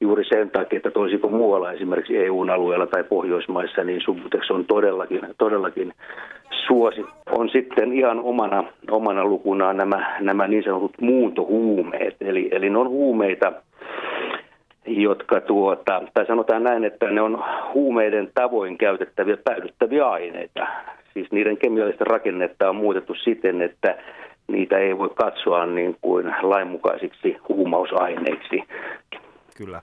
[0.00, 5.20] juuri sen takia, että toisin kuin muualla esimerkiksi EU-alueella tai Pohjoismaissa, niin Subutex on todellakin,
[5.38, 5.92] todellakin
[6.66, 7.04] suosi.
[7.30, 12.88] On sitten ihan omana, omana lukunaan nämä, nämä niin sanotut muuntohuumeet, eli, eli ne on
[12.88, 13.52] huumeita,
[14.86, 17.44] jotka tuota, tai sanotaan näin, että ne on
[17.74, 20.66] huumeiden tavoin käytettäviä päädyttäviä aineita.
[21.14, 23.96] Siis niiden kemiallista rakennetta on muutettu siten, että
[24.48, 28.62] niitä ei voi katsoa niin kuin lainmukaisiksi huumausaineiksi.
[29.56, 29.82] Kyllä.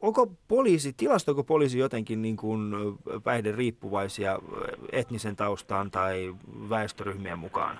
[0.00, 2.72] Onko poliisi, tilastoiko poliisi jotenkin niin kuin
[3.24, 4.38] päihden riippuvaisia
[4.92, 6.34] etnisen taustaan tai
[6.70, 7.78] väestöryhmien mukaan?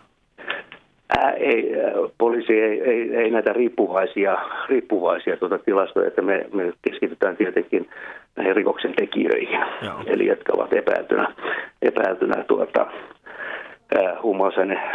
[1.18, 1.72] Ää, ei,
[2.18, 4.38] poliisi ei, ei, ei näitä riippuvaisia,
[4.68, 7.88] riippuvaisia tuota tilastoja, että me, me keskitytään tietenkin
[8.36, 10.02] näihin rikoksen tekijöihin, Joo.
[10.06, 11.34] eli jotka ovat epäiltynä,
[11.82, 12.86] epäiltynä tuota,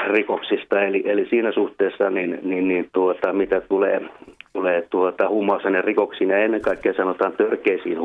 [0.08, 0.82] rikoksista.
[0.82, 4.01] Eli, eli siinä suhteessa, niin, niin, niin tuota, mitä tulee,
[4.56, 5.30] tulee tuota,
[5.84, 7.99] rikoksiin ja ennen kaikkea sanotaan törkeisiin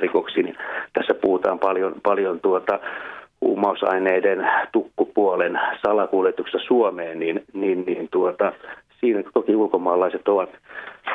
[0.00, 0.56] rikoksiin, niin
[0.92, 2.80] tässä puhutaan paljon, paljon tuota,
[3.40, 8.52] huumausaineiden tukkupuolen salakuljetuksesta Suomeen, niin, niin, niin tuota,
[9.00, 10.50] siinä toki ulkomaalaiset ovat,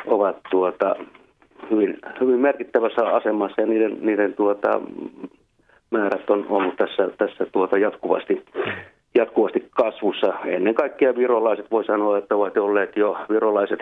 [0.06, 0.96] ovat tuota,
[1.72, 4.82] hyvin, hyvin merkittävässä asemassa ja niiden, niiden tuota,
[5.92, 8.44] määrät on ollut tässä, tässä tuota jatkuvasti
[9.16, 10.34] jatkuvasti kasvussa.
[10.46, 13.80] Ennen kaikkea virolaiset voi sanoa, että ovat olleet jo virolaiset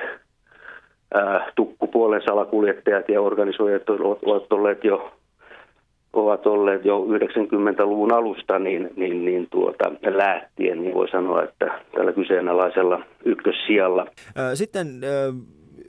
[1.56, 5.12] tukkupuolen salakuljettajat ja organisoijat ovat olleet jo
[6.14, 12.12] ovat olleet jo 90-luvun alusta niin, niin, niin tuota, lähtien, niin voi sanoa, että tällä
[12.14, 14.06] kyseenalaisella ykkössijalla.
[14.54, 14.88] Sitten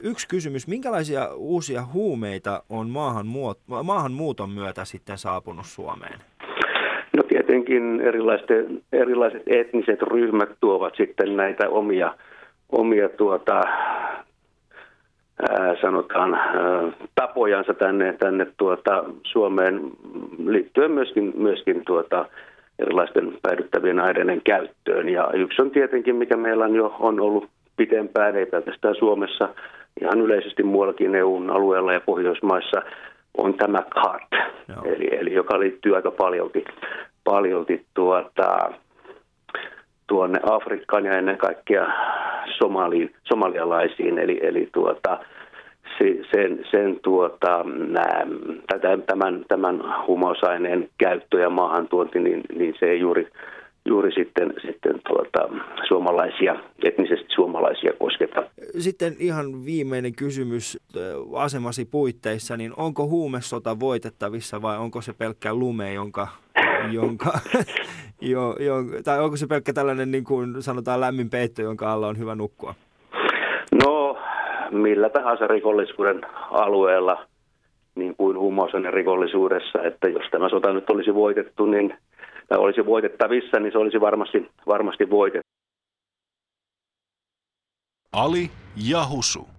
[0.03, 2.91] yksi kysymys, minkälaisia uusia huumeita on
[3.83, 6.19] maahanmuuton myötä sitten saapunut Suomeen?
[7.17, 8.49] No tietenkin erilaiset,
[8.93, 12.15] erilaiset etniset ryhmät tuovat sitten näitä omia,
[12.69, 13.61] omia tuota,
[15.51, 16.53] ää, sanotaan ää,
[17.15, 19.81] tapojansa tänne, tänne tuota, Suomeen
[20.47, 22.27] liittyen myöskin, myöskin tuota,
[22.79, 25.09] erilaisten päädyttävien aineiden käyttöön.
[25.09, 29.49] Ja yksi on tietenkin, mikä meillä on jo on ollut pitempään, ei pelkästään Suomessa,
[30.01, 32.83] ihan yleisesti muuallakin EUn alueella ja Pohjoismaissa,
[33.39, 34.29] on tämä CART,
[34.85, 36.65] eli, eli joka liittyy aika paljolti,
[37.25, 38.73] paljolti tuota,
[40.07, 41.87] tuonne Afrikkaan ja ennen kaikkea
[42.59, 45.19] Somaliin, somalialaisiin, eli, eli tuota,
[46.35, 47.65] sen, sen tuota,
[49.07, 53.29] tämän, tämän humausaineen käyttö ja maahantuonti, niin, niin se ei juuri,
[53.85, 55.49] juuri sitten, sitten tuota,
[55.89, 58.43] suomalaisia, etnisesti suomalaisia kosketa.
[58.79, 60.79] Sitten ihan viimeinen kysymys
[61.37, 66.29] asemasi puitteissa, niin onko huumesota voitettavissa vai onko se pelkkä lume, jonka,
[66.91, 67.33] jonka,
[68.21, 68.75] jo, jo,
[69.05, 72.75] tai onko se pelkkä tällainen niin kuin sanotaan lämmin peitto, jonka alla on hyvä nukkua?
[73.85, 74.19] No,
[74.71, 76.21] millä tahansa rikollisuuden
[76.51, 77.27] alueella,
[77.95, 81.95] niin kuin huumausaineen rikollisuudessa, että jos tämä sota nyt olisi voitettu, niin
[82.49, 85.47] tai olisi voitettavissa, niin se olisi varmasti, varmasti voitettu.
[88.13, 88.51] Ali
[88.89, 89.56] ja Husu.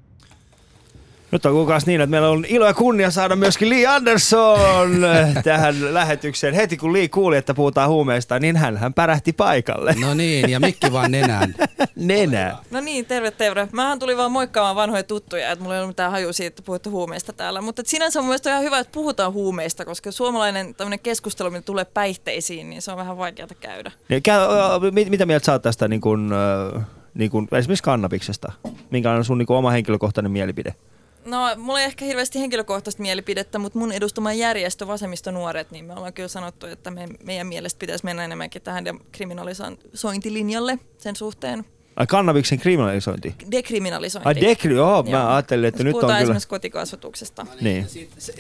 [1.32, 4.90] Nyt on kukaan niin, että meillä on ilo ja kunnia saada myöskin Lee Anderson
[5.44, 6.54] tähän lähetykseen.
[6.54, 9.96] Heti kun Lee kuuli, että puhutaan huumeista, niin hän, hän pärähti paikalle.
[10.00, 11.56] No niin, ja mikki vaan nenään.
[11.96, 12.56] Nenä.
[12.72, 13.68] No niin, terve terve.
[13.72, 16.90] Mähän tuli vaan moikkaamaan vanhoja tuttuja, että mulla ei ollut mitään haju siitä, että puhutte
[16.90, 17.62] huumeista täällä.
[17.62, 21.86] Mutta sinänsä on mielestäni ihan hyvä, että puhutaan huumeista, koska suomalainen tämmöinen keskustelu, mitä tulee
[21.86, 23.92] päihteisiin, niin se on vähän vaikeaa käydä.
[24.10, 26.34] Niin, kä- mitä mieltä sä oot tästä niin kun,
[27.14, 28.52] niin kun, esimerkiksi kannabiksesta?
[28.90, 30.74] Minkälainen on sun niin kun, oma henkilökohtainen mielipide?
[31.28, 35.94] No, mulla ei ehkä hirveästi henkilökohtaista mielipidettä, mutta mun edustama järjestö Vasemmisto Nuoret, niin me
[35.94, 41.66] ollaan kyllä sanottu, että me, meidän mielestä pitäisi mennä enemmänkin tähän kriminalisointilinjalle sen suhteen.
[41.98, 43.36] Ai kannabiksen kriminalisointi?
[43.52, 44.28] Dekriminalisointi.
[44.28, 46.24] Ai dekri, joo, mä ajattelin, että Jos nyt on puhutaan kyllä...
[46.24, 47.46] esimerkiksi kotikasvatuksesta.
[47.62, 47.88] Niin.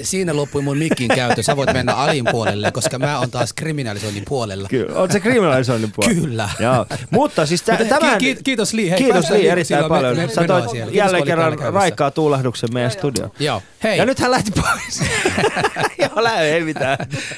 [0.01, 1.43] Siinä loppui mun mikin käyttö.
[1.43, 4.67] Sä voit mennä alin puolelle, koska mä oon taas kriminalisoinnin puolella.
[4.69, 6.21] Kyllä, on se kriminalisoinnin puolella?
[6.21, 6.49] Kyllä.
[6.59, 6.85] Joo.
[7.11, 8.17] Mutta siis tä- tämän...
[8.17, 8.89] Ki- kiitos Li.
[8.89, 10.17] Hei, kiitos Li Li- erittäin paljon.
[10.17, 13.31] me- me- Sä toit jälleen kerran raikkaa tuulahduksen meidän studioon.
[13.39, 13.61] Joo.
[13.83, 13.97] Hei.
[13.97, 15.01] Ja nyt hän lähti pois.
[16.01, 16.97] Joo, lähde, ei mitään.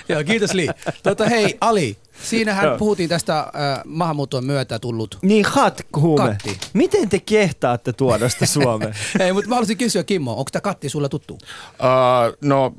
[0.10, 0.68] Joo, kiitos Li.
[1.04, 3.50] Tota, hei, Ali, siinähän puhuttiin tästä äh,
[3.86, 6.28] maahanmuuton myötä tullut Niin, hat-huume.
[6.30, 6.58] Katti.
[6.74, 8.94] Miten te kehtaatte tuoda sitä Suomeen?
[9.20, 11.34] Ei, mutta mä haluaisin kysyä Kimmo, onko tämä katti sulle tuttu?
[11.34, 12.74] Uh, no,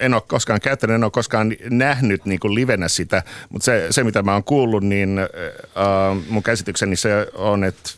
[0.00, 4.04] en ole koskaan käyttänyt, en ole koskaan nähnyt niin kuin livenä sitä, mutta se, se
[4.04, 7.90] mitä mä oon kuullut, niin uh, mun käsitykseni se on, että,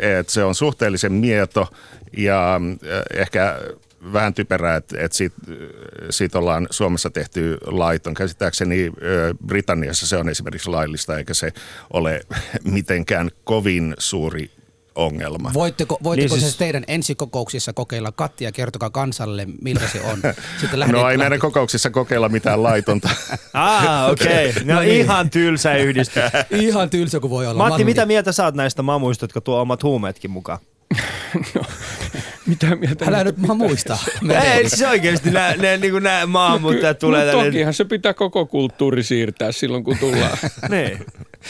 [0.00, 1.68] että se on suhteellisen mieto
[2.16, 3.60] ja uh, ehkä
[4.12, 5.36] vähän typerää, että, että siitä,
[6.10, 8.14] siitä ollaan Suomessa tehty laiton.
[8.14, 8.92] Käsittääkseni
[9.46, 11.52] Britanniassa se on esimerkiksi laillista, eikä se
[11.92, 12.20] ole
[12.64, 14.50] mitenkään kovin suuri
[14.94, 15.50] ongelma.
[15.54, 16.56] Voitteko, voitteko Niin siis- siis...
[16.58, 20.18] teidän ensikokouksissa kokeilla kattia ja kertokaa kansalle, miltä se on?
[20.60, 23.08] Sitten lähdet, No ei meidän lähdet- kokouksissa kokeilla mitään laitonta.
[23.54, 24.50] Ah, okei.
[24.50, 24.64] Okay.
[24.64, 25.00] No, No niin.
[25.00, 26.22] ihan tylsä yhdistys.
[26.50, 27.58] Ihan tylsä kuin voi olla.
[27.58, 27.84] Matti, Manni.
[27.84, 30.58] mitä mieltä sä oot näistä mamuista, jotka tuo omat huumeetkin mukaan?
[32.50, 33.04] Mitä mieltä?
[33.04, 33.98] Älä nyt mä muista.
[34.44, 37.44] Ei, siis oikeasti nämä, ne, niin nämä maahanmuuttajat tulee no, tänne.
[37.44, 40.38] tokihan se pitää koko kulttuuri siirtää silloin, kun tullaan.
[40.68, 41.06] Niin.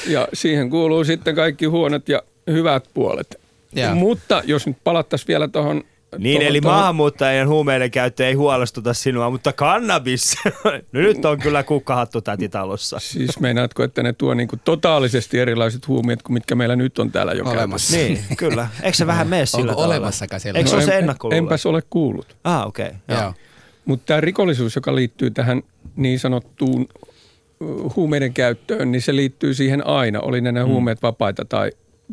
[0.07, 3.41] ja siihen kuuluu sitten kaikki huonot ja hyvät puolet.
[3.73, 3.95] Joo.
[3.95, 5.85] Mutta jos nyt palattaisiin vielä tuohon...
[6.19, 10.37] Niin, eli maahanmuuttajien huumeiden käyttö ei huolestuta sinua, mutta kannabis,
[10.93, 12.99] no nyt on kyllä kukkahattu täti talossa.
[12.99, 17.33] Siis meinaatko, että ne tuo niinku totaalisesti erilaiset huumeet kuin mitkä meillä nyt on täällä
[17.33, 17.97] jo Olemassa.
[17.97, 18.25] käytössä?
[18.27, 18.69] Niin, kyllä.
[18.83, 19.95] Eikö se vähän mene sillä Onko tavalla?
[19.95, 20.59] olemassakaan sellainen?
[20.59, 21.39] Eikö se ole se en- ennakkoluulo?
[21.39, 22.37] Enpäs ole kuullut.
[22.45, 22.87] Ah, okei.
[22.87, 23.23] Okay.
[23.23, 23.35] Joo.
[23.85, 25.63] Mutta tämä rikollisuus, joka liittyy tähän
[25.97, 26.89] niin sanottuun
[27.97, 31.71] huumeiden käyttöön, niin se liittyy siihen aina, oli ne, ne huumeet vapaita tai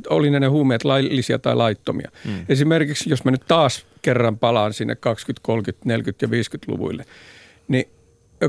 [0.10, 2.12] oli ne, ne huumeet laillisia tai laittomia.
[2.26, 2.46] Mm.
[2.50, 7.06] Esimerkiksi jos mä nyt taas kerran palaan sinne 20, 30, 40 ja 50-luvuille,
[7.68, 7.86] niin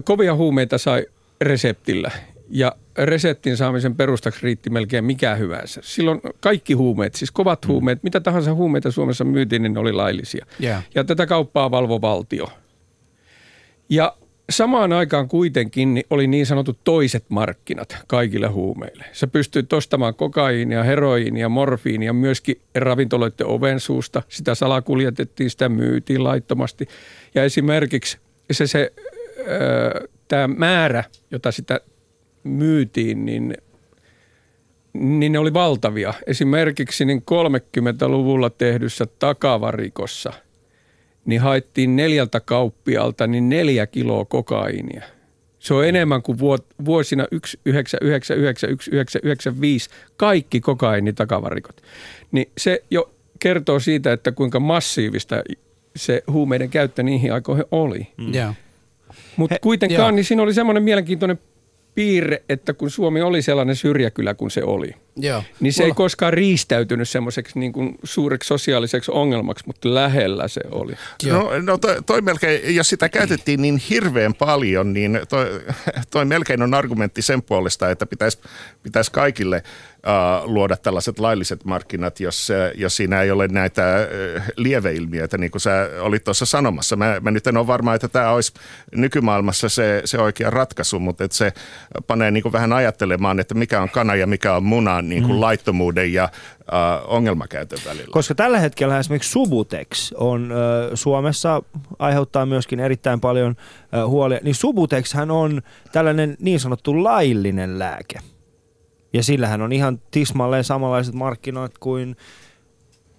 [0.05, 1.07] kovia huumeita sai
[1.41, 2.11] reseptillä
[2.51, 5.81] ja reseptin saamisen perustaksi riitti melkein mikä hyvänsä.
[5.85, 10.47] Silloin kaikki huumeet, siis kovat huumeet, mitä tahansa huumeita Suomessa myytiin, niin ne oli laillisia.
[10.59, 10.79] Joo.
[10.95, 12.49] Ja tätä kauppaa valvo valtio.
[13.89, 14.17] Ja
[14.51, 19.05] samaan aikaan kuitenkin oli niin sanotut toiset markkinat kaikille huumeille.
[19.13, 24.23] Sä pystyit ostamaan kokaiinia, heroiinia, morfiinia myöskin ravintoloiden ovensuusta.
[24.29, 26.89] Sitä salakuljetettiin, sitä myytiin laittomasti.
[27.35, 28.19] Ja esimerkiksi
[28.51, 28.93] se, se
[30.29, 31.81] tämä määrä, jota sitä
[32.45, 33.57] myytiin, niin
[34.93, 36.15] niin ne oli valtavia.
[36.27, 40.33] Esimerkiksi niin 30-luvulla tehdyssä takavarikossa
[41.29, 45.03] niin haettiin neljältä kauppialta niin neljä kiloa kokaiinia.
[45.59, 46.39] Se on enemmän kuin
[46.85, 51.83] vuosina 1999, 1995 kaikki kokaini takavarikot.
[52.33, 55.43] Niin se jo kertoo siitä, että kuinka massiivista
[55.97, 58.07] se huumeiden käyttö niihin aikoihin oli.
[58.17, 58.35] Mm.
[58.35, 58.55] Joo.
[59.37, 60.11] Mutta He- kuitenkaan, joo.
[60.11, 61.39] niin siinä oli semmoinen mielenkiintoinen
[61.99, 65.43] piirre, että kun Suomi oli sellainen syrjäkylä kuin se oli, Joo.
[65.61, 70.61] niin se ei Mulla- koskaan riistäytynyt semmoiseksi niin kuin suureksi sosiaaliseksi ongelmaksi, mutta lähellä se
[70.71, 70.93] oli.
[71.27, 75.61] No, no toi, toi melkein, jos sitä käytettiin niin hirveän paljon, niin toi,
[76.11, 78.39] toi melkein on argumentti sen puolesta, että pitäisi
[78.83, 79.63] pitäis kaikille
[80.45, 84.07] luoda tällaiset lailliset markkinat, jos, äh, jos siinä ei ole näitä äh,
[84.57, 86.97] lieveilmiöitä, niin kuin sä olit tuossa sanomassa.
[86.97, 88.53] Mä, mä nyt en ole varma, että tämä olisi
[88.95, 91.53] nykymaailmassa se, se oikea ratkaisu, mutta että se
[92.07, 95.35] panee niin kuin vähän ajattelemaan, että mikä on kana ja mikä on muna niin kuin
[95.35, 95.41] Mm.
[95.41, 96.29] laittomuuden ja
[96.61, 98.09] uh, ongelmakäytön välillä.
[98.11, 101.63] Koska tällä hetkellä esimerkiksi Subutex on ö, Suomessa
[101.99, 103.57] aiheuttaa myöskin erittäin paljon
[103.95, 108.19] ö, huolia, niin Subutexhän on tällainen niin sanottu laillinen lääke.
[109.13, 112.17] Ja sillähän on ihan tismalleen samanlaiset markkinoit kuin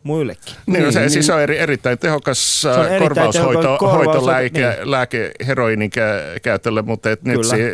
[0.04, 0.56] muillekin.
[0.66, 3.80] Niin, no se, siis se on eri, erittäin tehokas Se on äh, erittäin korvaushoito, tehokas
[3.80, 4.92] korvaus- hoitolääke niin.
[4.92, 7.58] lääke heroinin kä- käytölle, mutta et nyt se,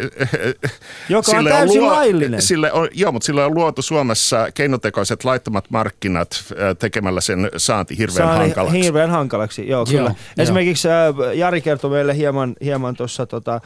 [1.09, 2.41] Joka on sille täysin laillinen.
[2.41, 7.97] Sille on, joo, mutta sille on luotu Suomessa keinotekoiset laittomat markkinat äh, tekemällä sen saanti
[7.97, 8.79] hirveän Saani hankalaksi.
[8.83, 10.01] Hirveän hankalaksi, joo, Joo, kyllä.
[10.09, 10.43] joo.
[10.43, 13.61] Esimerkiksi äh, Jari kertoi meille hieman, hieman tuossa tota,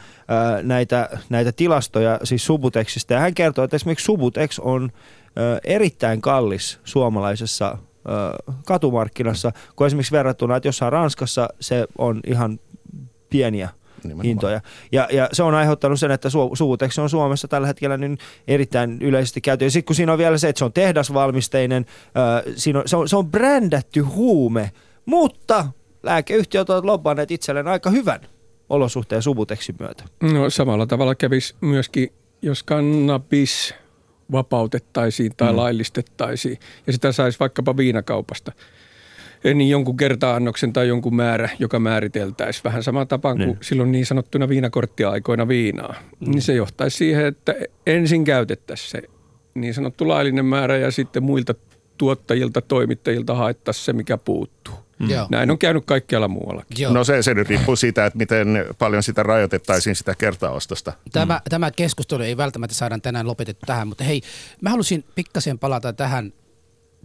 [0.62, 3.14] näitä, näitä tilastoja siis Subutexista.
[3.14, 4.90] Ja hän kertoi, että esimerkiksi Subutex on
[5.64, 7.78] erittäin kallis suomalaisessa
[8.66, 12.60] katumarkkinassa, kun esimerkiksi verrattuna, että jossain Ranskassa se on ihan
[13.30, 13.68] pieniä
[14.02, 14.24] Nimenomaan.
[14.24, 14.60] hintoja.
[14.92, 18.98] Ja, ja se on aiheuttanut sen, että Su- Subutex on Suomessa tällä hetkellä niin erittäin
[19.00, 19.64] yleisesti käyty.
[19.64, 22.96] Ja sitten kun siinä on vielä se, että se on tehdasvalmisteinen, äh, siinä on, se,
[22.96, 24.70] on, se on brändätty huume,
[25.06, 25.66] mutta
[26.02, 28.20] lääkeyhtiöt ovat lobanneet itselleen aika hyvän
[28.68, 30.04] olosuhteen Subutexin myötä.
[30.22, 33.74] No samalla tavalla kävisi myöskin, jos kannabis
[34.32, 35.52] vapautettaisiin tai Mm.
[35.52, 35.56] mm.
[35.56, 38.52] laillistettaisiin ja sitä saisi vaikkapa viinakaupasta.
[39.54, 43.58] Niin jonkun kerta-annoksen tai jonkun määrä, joka määriteltäisiin vähän samaan tapaan kuin Niin.
[43.60, 45.94] silloin niin sanottuna viinakorttiaikoina viinaa.
[46.26, 47.54] Niin se johtaisi siihen, että
[47.86, 49.02] ensin käytettäisiin se
[49.54, 51.54] niin sanottu laillinen määrä ja sitten muilta
[51.98, 54.74] tuottajilta, toimittajilta haettaisiin se, mikä puuttuu.
[55.08, 55.26] Joo.
[55.30, 56.82] Näin on käynyt kaikkialla muuallakin.
[56.82, 56.92] Joo.
[56.92, 60.92] No se, se nyt riippuu siitä, että miten paljon sitä rajoitettaisiin sitä kertaostosta.
[61.12, 61.40] Tämä, mm.
[61.50, 64.22] tämä keskustelu ei välttämättä saada tänään lopetettu tähän, mutta hei,
[64.60, 66.32] mä halusin pikkasen palata tähän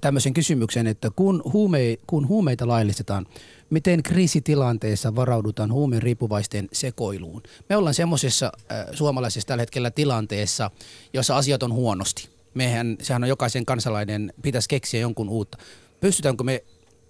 [0.02, 3.26] tämmöisen kysymyksen, että kun, huume, kun huumeita laillistetaan,
[3.70, 7.44] miten kriisitilanteessa varaudutaan huumeen riippuvaisten sekoiluun?
[7.70, 10.72] Me ollaan semmoisessa äh, suomalaisessa tällä hetkellä tilanteessa,
[11.14, 12.30] jossa asiat on huonosti.
[12.54, 15.58] Mehän, sehän on jokaisen kansalainen, pitäisi keksiä jonkun uutta.
[16.00, 16.64] Pystytäänkö me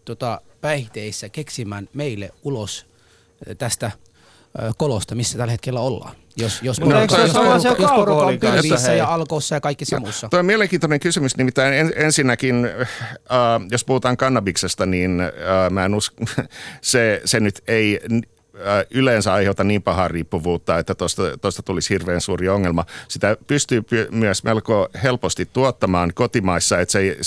[0.06, 2.86] tota, päihteissä keksimään meille ulos
[3.58, 3.92] tästä
[4.78, 6.16] kolosta, missä tällä hetkellä ollaan.
[6.38, 10.30] Jos, jos No, porukka, jos porukka, jos porukka on ja alkossa ja kaikissa muussa.
[10.30, 12.88] Tuo on mielenkiintoinen kysymys, nimittäin en, ensinnäkin, äh,
[13.72, 15.30] jos puhutaan kannabiksesta, niin äh,
[15.70, 16.26] mä en usko,
[16.82, 20.96] se, se nyt ei äh, yleensä aiheuta niin pahaa riippuvuutta, että
[21.42, 22.86] tuosta tulisi hirveän suuri ongelma.
[23.08, 27.18] Sitä pystyy py- myös melko helposti tuottamaan kotimaissa, että se ei,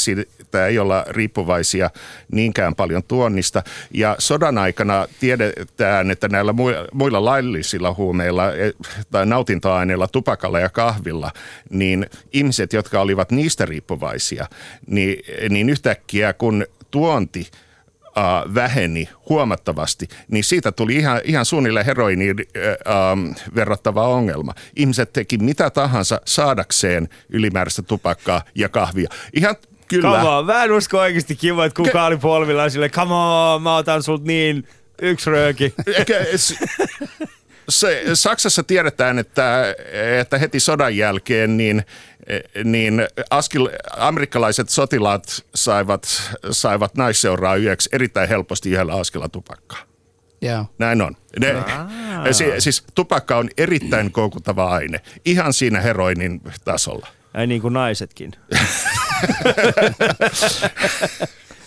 [0.48, 1.90] siitä ei olla riippuvaisia
[2.32, 3.62] niinkään paljon tuonnista.
[3.94, 8.72] Ja sodan aikana tiedetään, että näillä mui- muilla laillisilla huumeilla eh,
[9.10, 11.30] tai nautintoaineilla, tupakalla ja kahvilla,
[11.70, 14.46] niin ihmiset, jotka olivat niistä riippuvaisia,
[14.86, 17.50] niin, niin yhtäkkiä kun tuonti
[18.18, 24.54] äh, väheni huomattavasti, niin siitä tuli ihan, ihan suunnilleen heroiniin äh, verrattava ongelma.
[24.76, 29.08] Ihmiset teki mitä tahansa saadakseen ylimääräistä tupakkaa ja kahvia.
[29.32, 29.56] Ihan
[29.88, 30.16] kyllä.
[30.16, 33.76] Come on, mä en usko oikeasti kiva, että kukaan oli polvillaan silleen, come on, mä
[33.76, 34.68] otan sult niin
[35.02, 35.74] yksi rööki.
[37.68, 39.74] Se, Saksassa tiedetään, että,
[40.20, 41.82] että heti sodan jälkeen niin,
[42.64, 49.78] niin askil, amerikkalaiset sotilaat saivat, saivat naisseuraa yöksi erittäin helposti yhdellä askella tupakkaa.
[50.42, 50.64] Joo.
[50.78, 51.16] Näin on.
[51.40, 51.54] Ne,
[52.32, 57.06] si, siis tupakka on erittäin koukuttava aine, ihan siinä heroinin tasolla.
[57.34, 58.32] Ei niin kuin naisetkin.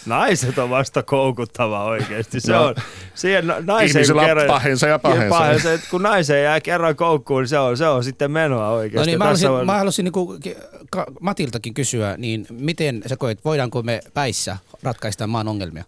[0.06, 2.40] Naiset on vasta koukuttava oikeasti.
[2.40, 2.66] Se No.
[2.66, 2.76] on,
[3.16, 5.30] siihen na- naiseen, Ihmisillä kun on pahensa ja pahensa.
[5.30, 5.74] pahensa.
[5.74, 8.98] että kun naiseen jää kerran koukkuun, niin se on, se on sitten menoa oikeasti.
[8.98, 10.38] No niin, mä haluaisin, on- mä haluaisin niinku,
[10.92, 15.84] ka- Matiltakin kysyä, niin miten sä koet, voidaanko me päissä ratkaista maan ongelmia?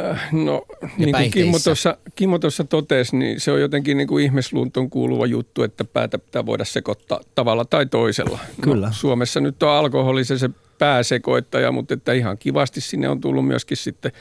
[0.00, 0.62] Äh, No
[0.98, 5.26] niin kuin Kimmo tuossa, Kimmo tuossa totesi, niin se on jotenkin niin kuin ihmisluontoon kuuluva
[5.26, 8.38] juttu, että päätä pitää voida sekoittaa tavalla tai toisella.
[8.60, 8.86] Kyllä.
[8.86, 13.46] No, Suomessa nyt on alkoholi se, se pääsekoittaja, mutta että ihan kivasti sinne on tullut
[13.46, 14.12] myöskin sitten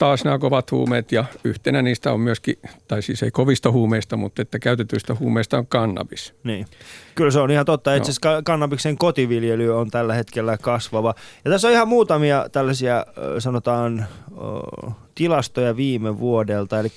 [0.00, 2.56] taas nämä kovat huumeet ja yhtenä niistä on myöskin,
[2.88, 6.34] tai siis ei kovista huumeista, mutta että käytetyistä huumeista on kannabis.
[6.44, 6.66] Niin.
[7.14, 7.94] Kyllä se on ihan totta.
[7.94, 11.14] Itse asiassa ka- kannabiksen kotiviljely on tällä hetkellä kasvava.
[11.44, 13.06] Ja tässä on ihan muutamia tällaisia,
[13.38, 14.06] sanotaan,
[15.14, 16.80] tilastoja viime vuodelta.
[16.80, 16.88] Eli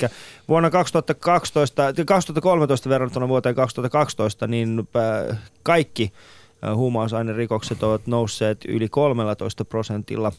[0.48, 4.88] vuonna 2012, 2013 verrattuna vuoteen 2012, niin
[5.64, 6.14] kaikki
[6.76, 10.32] huumausainerikokset ovat nousseet yli 13 prosentilla.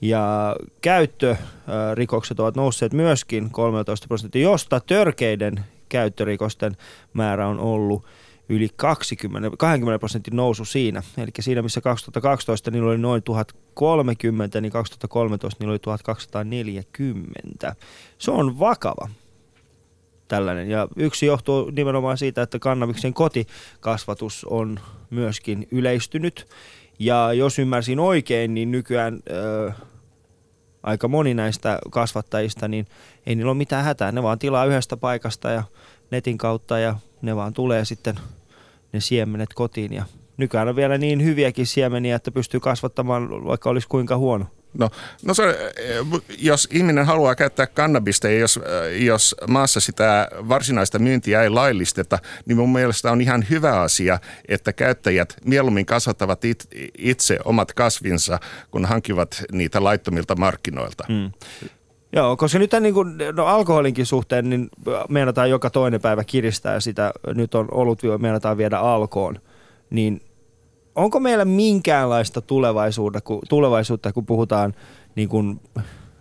[0.00, 6.76] Ja käyttörikokset ovat nousseet myöskin 13 prosenttia, josta törkeiden käyttörikosten
[7.12, 8.04] määrä on ollut
[8.48, 11.02] yli 20, 20 prosentin nousu siinä.
[11.18, 17.74] Eli siinä, missä 2012 niillä oli noin 1030, niin 2013 niillä oli 1240.
[18.18, 19.08] Se on vakava
[20.28, 20.70] tällainen.
[20.70, 24.80] Ja yksi johtuu nimenomaan siitä, että kannabiksen kotikasvatus on
[25.10, 26.46] myöskin yleistynyt.
[27.00, 29.72] Ja jos ymmärsin oikein, niin nykyään ö,
[30.82, 32.86] aika moni näistä kasvattajista, niin
[33.26, 34.12] ei niillä ole mitään hätää.
[34.12, 35.62] Ne vaan tilaa yhdestä paikasta ja
[36.10, 38.14] netin kautta ja ne vaan tulee sitten
[38.92, 39.92] ne siemenet kotiin.
[39.92, 40.04] Ja
[40.36, 44.46] nykyään on vielä niin hyviäkin siemeniä, että pystyy kasvattamaan vaikka olisi kuinka huono.
[44.78, 44.90] No,
[45.24, 45.72] no se,
[46.38, 48.60] jos ihminen haluaa käyttää kannabista ja jos,
[48.98, 54.18] jos maassa sitä varsinaista myyntiä ei laillisteta, niin mun mielestä on ihan hyvä asia,
[54.48, 56.42] että käyttäjät mieluummin kasvattavat
[56.98, 58.38] itse omat kasvinsa,
[58.70, 61.04] kun hankivat niitä laittomilta markkinoilta.
[61.08, 61.30] Hmm.
[62.12, 64.68] Joo, koska nyt niin kuin, no alkoholinkin suhteen niin
[65.08, 69.40] meinataan joka toinen päivä kiristää sitä nyt on ollut meinataan viedä alkoon,
[69.90, 70.22] niin
[70.94, 74.74] onko meillä minkäänlaista tulevaisuutta, kun, tulevaisuutta, kun puhutaan
[75.14, 75.60] niin kuin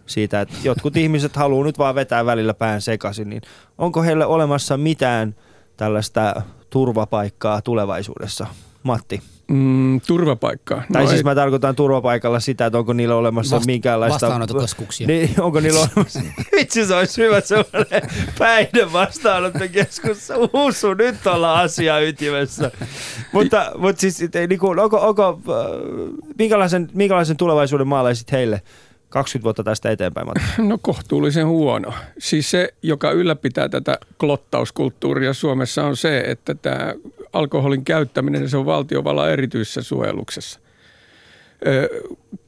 [0.06, 3.42] siitä, että jotkut ihmiset haluaa nyt vaan vetää välillä pään sekaisin, niin
[3.78, 5.36] onko heille olemassa mitään
[5.78, 8.48] tällaista turvapaikkaa tulevaisuudessa?
[8.84, 9.22] Matti?
[9.50, 10.84] Mm, turvapaikkaa.
[10.94, 11.24] Tai no siis ei.
[11.24, 14.28] mä tarkoitan turvapaikalla sitä, että onko niillä olemassa Vast, minkäänlaista...
[14.28, 15.08] Vastaanottokeskuksia.
[15.08, 16.20] Niin, onko niillä olemassa...
[16.56, 18.02] Vitsi, se olisi hyvä sellainen
[18.38, 20.32] päihde vastaanottokeskus.
[20.54, 22.72] Uusu, nyt ollaan asia ytimessä.
[23.34, 28.62] mutta, mutta siis, niin kuin, onko, onko, äh, minkälaisen, minkälaisen tulevaisuuden maalaisit heille
[29.10, 30.28] 20 vuotta tästä eteenpäin?
[30.28, 30.42] Matti?
[30.68, 31.94] No kohtuullisen huono.
[32.20, 36.94] Siis se, joka ylläpitää tätä klottauskulttuuria Suomessa on se, että tämä
[37.34, 40.60] alkoholin käyttäminen se on valtiovallan erityisessä suojeluksessa.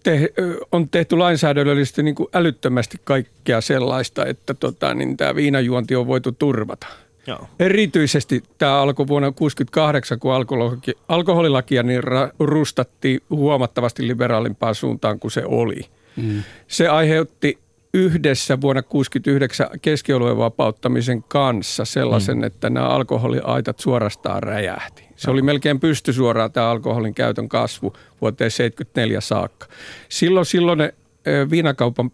[0.04, 0.34] Te,
[0.72, 6.32] on tehty lainsäädännöllisesti niin kuin älyttömästi kaikkea sellaista, että tota, niin tämä viinajuonti on voitu
[6.32, 6.88] turvata.
[7.28, 7.48] Joo.
[7.60, 12.02] Erityisesti tämä alkoi vuonna 1968, kun alkoholilaki, alkoholilakia niin
[12.40, 15.82] rustattiin huomattavasti liberaalimpaan suuntaan kuin se oli.
[16.16, 16.44] Mm.
[16.68, 17.58] Se aiheutti
[17.94, 22.44] yhdessä vuonna 1969 keskioluen vapauttamisen kanssa sellaisen, mm.
[22.44, 25.08] että nämä alkoholiaitat suorastaan räjähti.
[25.16, 29.68] Se oli melkein pystysuoraan tämä alkoholin käytön kasvu vuoteen 1974 saakka.
[30.10, 30.80] Silloin silloin
[31.50, 32.12] viinakaupan,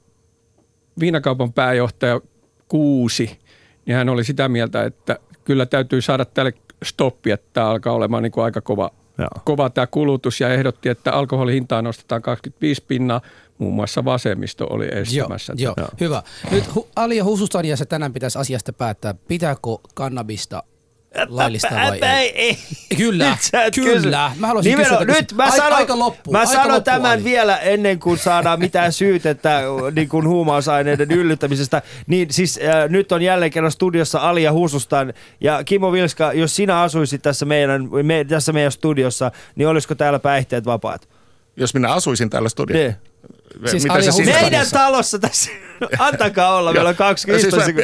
[1.00, 2.22] viinakaupan pääjohtaja
[2.68, 3.40] Kuusi,
[3.86, 6.54] niin hän oli sitä mieltä, että kyllä täytyy saada tälle
[6.84, 8.92] stoppi, että tämä alkaa olemaan niin kuin aika kova,
[9.44, 13.22] kova tämä kulutus ja ehdotti, että alkoholihintaa nostetaan 25 pinnaa,
[13.58, 15.54] muun muassa vasemmisto oli estämässä.
[15.58, 15.88] Joo, joo.
[16.00, 16.24] hyvä.
[16.52, 16.64] Nyt
[16.96, 19.62] Ali ja Husustaniassa tänään pitäisi asiasta päättää, pitääkö
[19.94, 20.64] kannabista
[21.30, 22.32] laillistaa vai ei?
[22.36, 22.58] ei.
[22.98, 23.38] Kyllä,
[23.76, 24.32] kyllä.
[24.40, 27.24] Mä haluaisin Nimeno, kysyä, nyt mä sanon, aika loppu, mä aika sanon loppu, tämän Ali.
[27.24, 29.62] vielä ennen kuin saadaan mitään syytettä
[29.96, 31.82] niin kuin huumausaineiden yllyttämisestä.
[32.08, 35.14] Niin siis äh, nyt on jälleen kerran studiossa Ali ja Husustan.
[35.42, 40.20] Ja Kimmo Vilska, jos sinä asuisit tässä meidän, me, tässä meidän studiossa, niin olisiko täällä
[40.20, 41.10] päihteet vapaat?
[41.58, 42.88] Jos minä asuisin täällä studiossa?
[42.88, 42.98] Ne.
[43.66, 45.52] Siis Mitä se Meidän talossa tässä.
[46.00, 47.76] Antakaa olla, meillä on 20 siis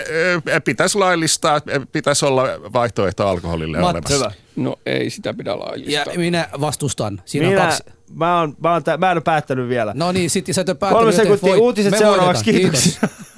[0.65, 1.61] Pitäisi laillistaa,
[1.91, 2.43] pitäisi olla
[2.73, 4.15] vaihtoehto alkoholille Matt, olemassa.
[4.15, 4.31] Hyvä.
[4.55, 6.13] No ei sitä pidä laillistaa.
[6.13, 7.21] Ja minä vastustan.
[7.25, 7.83] Siinä minä, on kaksi.
[8.13, 9.91] Mä, oon, mä, oon, mä en ole päättänyt vielä.
[9.95, 11.15] No niin, sitten sä et ole päättänyt.
[11.15, 12.43] Kolme sekuntia, uutiset seuraavaksi.
[12.43, 12.99] Kiitos.